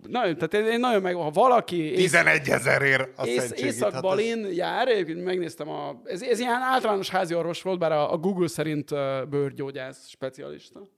[0.08, 3.72] nagyon, tehát én nagyon meg, ha valaki ész, 11 ezerért a ész, szentségit.
[3.72, 8.16] Észak-Balin jár, egyébként megnéztem, a, ez, ez ilyen általános házi orvos volt, bár a, a
[8.16, 8.90] Google szerint
[9.28, 10.88] bőrgyógyász specialista.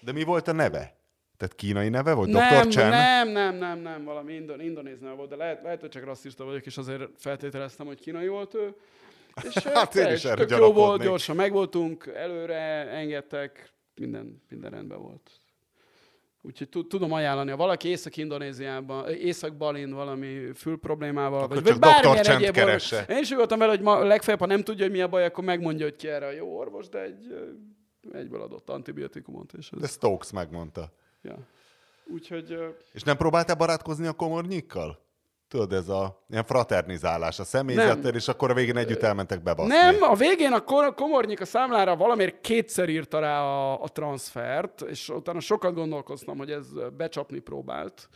[0.00, 0.96] De mi volt a neve?
[1.36, 2.28] Tehát kínai neve volt?
[2.28, 2.68] Nem, Dr.
[2.68, 2.88] Chen?
[2.88, 6.44] nem, nem, nem, nem, valami indon, indonéz neve volt, de lehet, lehet, hogy csak rasszista
[6.44, 8.74] vagyok, és azért feltételeztem, hogy kínai volt ő.
[9.42, 15.30] És Hát én is erre jó volt, gyorsan megvoltunk, előre engedtek, minden, minden rendben volt.
[16.46, 22.16] Úgyhogy tud- tudom ajánlani, ha valaki Észak-Indonéziában, Észak-Balin valami fül problémával, Akkor vagy, vagy bármilyen
[22.26, 22.52] egyéb orvos.
[22.54, 23.04] keresse.
[23.08, 25.44] Én is voltam vele, hogy ma legfeljebb, ha nem tudja, hogy mi a baj, akkor
[25.44, 27.34] megmondja, hogy ki erre a jó orvos, de egy,
[28.12, 29.52] egyből adott antibiotikumot.
[29.52, 30.92] És ez, De Stokes megmondta.
[31.22, 31.38] ja.
[32.06, 32.58] Úgyhogy
[32.92, 35.03] És nem próbáltál barátkozni a komornyikkal?
[35.48, 38.14] Tudod, ez a ilyen fraternizálás a személyzettel, Nem.
[38.14, 39.74] és akkor a végén együtt elmentek bebaszni.
[39.74, 40.64] Nem, a végén a
[40.94, 46.50] komornyik a számlára valamiért kétszer írta rá a, a transfert, és utána sokat gondolkoztam, hogy
[46.50, 46.66] ez
[46.96, 48.08] becsapni próbált,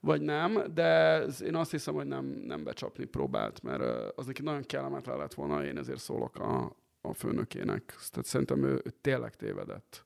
[0.00, 3.82] vagy nem, de én azt hiszem, hogy nem, nem becsapni próbált, mert
[4.16, 7.84] az neki nagyon kellemetlen lett volna, én ezért szólok a, a főnökének.
[8.10, 10.04] Tehát szerintem ő, ő tényleg tévedett.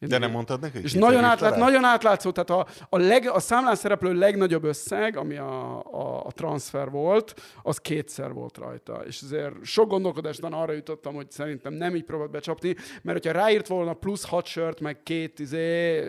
[0.00, 0.78] De nem mondtad neki?
[0.82, 1.58] és nagyon, átlát, rá?
[1.58, 6.32] nagyon átlátszó, tehát a, a, leg, a számlán szereplő legnagyobb összeg, ami a, a, a
[6.32, 9.02] transfer volt, az kétszer volt rajta.
[9.06, 13.66] És ezért sok gondolkodásban arra jutottam, hogy szerintem nem így próbált becsapni, mert hogyha ráírt
[13.66, 16.04] volna plusz hat sört, meg két izé,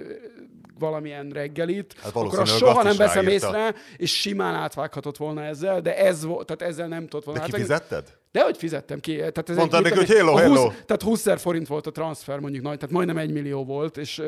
[0.80, 5.98] valamilyen reggelit, Hát akkor azt soha nem veszem észre, és simán átvághatott volna ezzel, de
[5.98, 7.40] ez volt, tehát ezzel nem tudott volna.
[7.40, 8.19] De kifizetted?
[8.32, 9.16] De hogy fizettem ki?
[9.16, 10.64] Tehát ez Mondtad egy- neki, hogy hello, a hello.
[10.64, 13.98] 20, tehát 20 ezer forint volt a transfer mondjuk nagy, tehát majdnem egy millió volt,
[13.98, 14.22] és,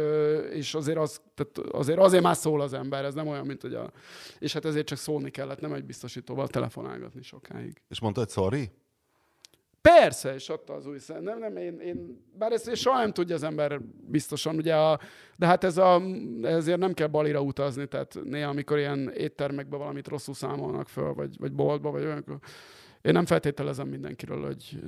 [0.52, 3.74] és azért, az, tehát azért, azért már szól az ember, ez nem olyan, mint hogy
[3.74, 3.92] a...
[4.40, 7.82] És hát ezért csak szólni kellett, nem egy biztosítóval telefonálgatni sokáig.
[7.90, 8.72] És mondta, hogy sorry?
[9.82, 11.24] Persze, és adta az új szem.
[11.24, 15.00] Nem, nem, én, én, bár ezt soha nem tudja az ember biztosan, ugye, a,
[15.36, 16.02] de hát ez a,
[16.42, 21.38] ezért nem kell balira utazni, tehát néha, amikor ilyen éttermekben valamit rosszul számolnak föl, vagy,
[21.40, 22.38] vagy boltba, vagy olyankor,
[23.02, 24.84] én nem feltételezem mindenkiről, hogy,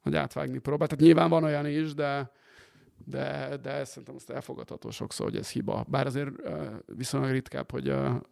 [0.00, 0.88] hogy átvágni próbál.
[0.88, 2.30] Tehát nyilván van olyan is, de,
[3.04, 5.84] de, de szerintem azt elfogadható sokszor, hogy ez hiba.
[5.88, 6.30] Bár azért
[6.86, 7.88] viszonylag ritkább, hogy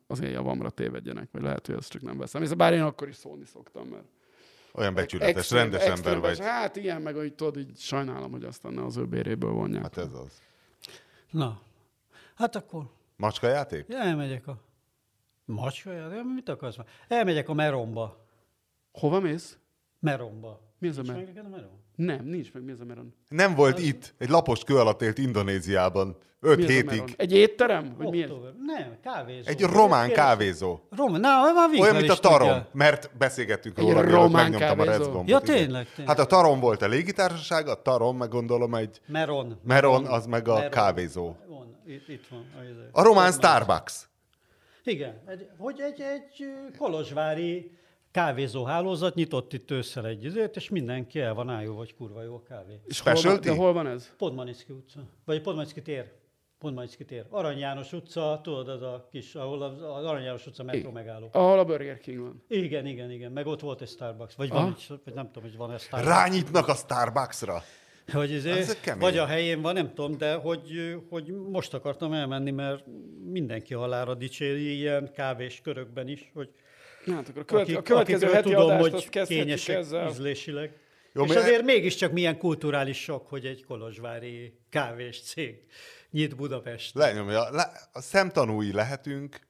[0.06, 2.42] az én javamra tévedjenek, vagy lehet, hogy azt csak nem veszem.
[2.42, 4.04] És bár én akkor is szólni szoktam, mert
[4.72, 6.46] Olyan becsületes, Extrém- rendes extrém ember vagy.
[6.46, 9.82] Hát igen, meg hogy tudod, így sajnálom, hogy aztán ne az ő béréből vonják.
[9.82, 10.40] Hát ez az.
[11.30, 11.60] Na,
[12.34, 12.84] hát akkor
[13.16, 13.84] Macska játék?
[13.88, 14.58] ja, elmegyek a
[15.44, 16.86] macska, de mit akarsz már?
[17.08, 18.27] Elmegyek a Meromba.
[18.98, 19.58] Hova mész?
[20.00, 20.60] Meromba.
[20.78, 21.76] Mi az a Nincs Mer- meg a Merom?
[21.96, 22.62] Nem, nincs meg.
[22.64, 23.14] Mi az a meron?
[23.28, 24.14] Nem volt itt.
[24.18, 26.16] Egy lapos kő alatt élt Indonéziában.
[26.40, 26.84] Öt az a hétig.
[26.84, 27.08] meron?
[27.16, 27.94] Egy étterem?
[27.98, 28.26] Vagy mi.
[28.66, 29.48] Nem, kávézó.
[29.48, 30.78] Egy román kávézó.
[30.90, 32.68] Román, na, már Olyan, mint a tarom, tudja.
[32.72, 35.02] mert beszélgettünk Egy róla, román megnyomtam a kávézó.
[35.04, 35.28] recgombot.
[35.28, 35.56] Ja, igen.
[35.56, 36.16] tényleg, tényleg.
[36.16, 39.60] Hát a tarom volt a légitársaság, a tarom, meg gondolom egy Meron.
[39.64, 40.70] Meron, az meg a Meron.
[40.70, 41.34] kávézó.
[41.48, 42.46] Van, itt, itt van.
[42.92, 43.00] A.
[43.00, 44.08] A román Starbucks.
[44.84, 46.76] Igen, egy, hogy egy, egy ö,
[48.18, 52.34] kolozsvári kávézóhálózat nyitott itt ősszel egy izét, és mindenki el van álló, hogy kurva jó
[52.34, 52.80] a kávé.
[52.84, 54.14] És hol van, de hol van ez?
[54.16, 56.16] Podmanicki utca, vagy Podmanicki tér.
[56.58, 57.24] Podmanicki tér.
[57.30, 61.28] Arany János utca, tudod, az a kis, ahol az Arany János utca metró megálló.
[61.32, 62.44] Ahol a Burger King van.
[62.48, 65.56] Igen, igen, igen, meg ott volt egy Starbucks, vagy van egy, vagy nem tudom, hogy
[65.56, 66.12] van egy Starbucks.
[66.12, 67.62] Rányitnak a Starbucksra.
[68.12, 72.50] Hogy izé, Ez vagy a helyén van, nem tudom, de hogy, hogy most akartam elmenni,
[72.50, 72.84] mert
[73.24, 76.50] mindenki halára dicséri ilyen kávés körökben is, hogy
[77.06, 80.08] Hát akkor a, követ, akik, a következő heti tudom, adást hogy azt kezdhetjük kényesek ezzel.
[80.08, 80.70] ízlésileg.
[81.12, 85.62] Jó, Jó, és mi- azért mégiscsak milyen kulturális sok, hogy egy kolozsvári kávés cég
[86.10, 86.94] nyit Budapest.
[86.94, 87.50] Lenyomja.
[87.50, 89.40] Le, a szemtanúi lehetünk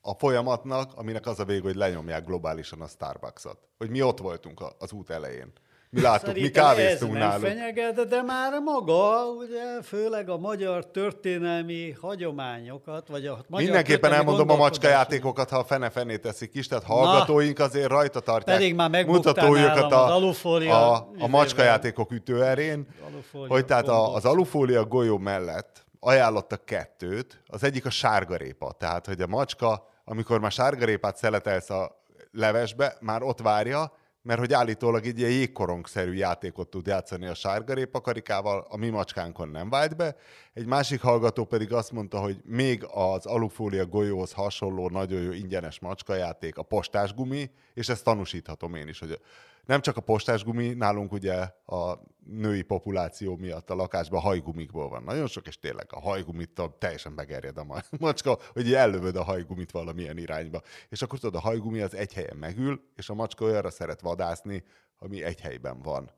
[0.00, 3.58] a folyamatnak, aminek az a vég, hogy lenyomják globálisan a Starbucksot.
[3.78, 5.52] Hogy mi ott voltunk a- az út elején.
[5.90, 7.46] Mi láttuk, mi Szerintem kávéztunk ez náluk.
[7.46, 14.50] fenyeget, de már maga, ugye, főleg a magyar történelmi hagyományokat, vagy a magyar Mindenképpen elmondom
[14.50, 15.10] a macska gondolkodást.
[15.10, 20.14] játékokat, ha a fene-fené teszik is, tehát hallgatóink azért rajta tartják Pedig már mutatójukat a,
[20.14, 26.64] alufólia a, a macska játékok ütőerén, Alufólia hogy tehát a, az alufólia golyó mellett ajánlottak
[26.64, 27.42] kettőt.
[27.46, 33.22] Az egyik a sárgarépa, tehát hogy a macska, amikor már sárgarépát szeletelsz a levesbe, már
[33.22, 33.92] ott várja,
[34.28, 39.48] mert hogy állítólag egy ilyen jégkorongszerű játékot tud játszani a sárgarépa karikával, a mi macskánkon
[39.48, 40.16] nem vált be.
[40.52, 45.80] Egy másik hallgató pedig azt mondta, hogy még az alufólia golyóhoz hasonló nagyon jó ingyenes
[45.80, 49.20] macskajáték a postásgumi, és ezt tanúsíthatom én is, hogy
[49.68, 55.26] nem csak a postásgumi, nálunk ugye a női populáció miatt a lakásban hajgumikból van nagyon
[55.26, 60.62] sok, és tényleg a hajgumit teljesen begerjed a macska, hogy ellövöd a hajgumit valamilyen irányba.
[60.88, 64.64] És akkor tudod, a hajgumi az egy helyen megül, és a macska olyanra szeret vadászni,
[64.98, 66.10] ami egy helyben van.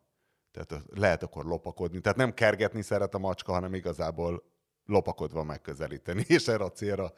[0.53, 2.01] Tehát lehet akkor lopakodni.
[2.01, 4.43] Tehát nem kergetni szeret a macska, hanem igazából
[4.85, 7.13] lopakodva megközelíteni, és erre a célra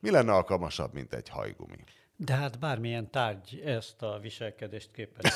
[0.00, 1.84] mi lenne alkalmasabb, mint egy hajgumi?
[2.16, 5.32] De hát bármilyen tárgy ezt a viselkedést képes.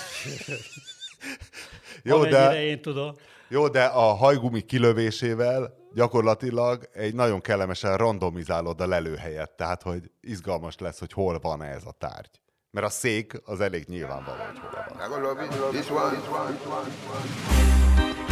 [2.03, 3.15] jó, de, én tudom.
[3.49, 10.79] Jó, de a hajgumi kilövésével gyakorlatilag egy nagyon kellemesen randomizálod a lelőhelyet, tehát hogy izgalmas
[10.79, 12.41] lesz, hogy hol van ez a tárgy.
[12.71, 14.71] Mert a szék az elég nyilvánvaló, hogy hol
[17.09, 18.26] van.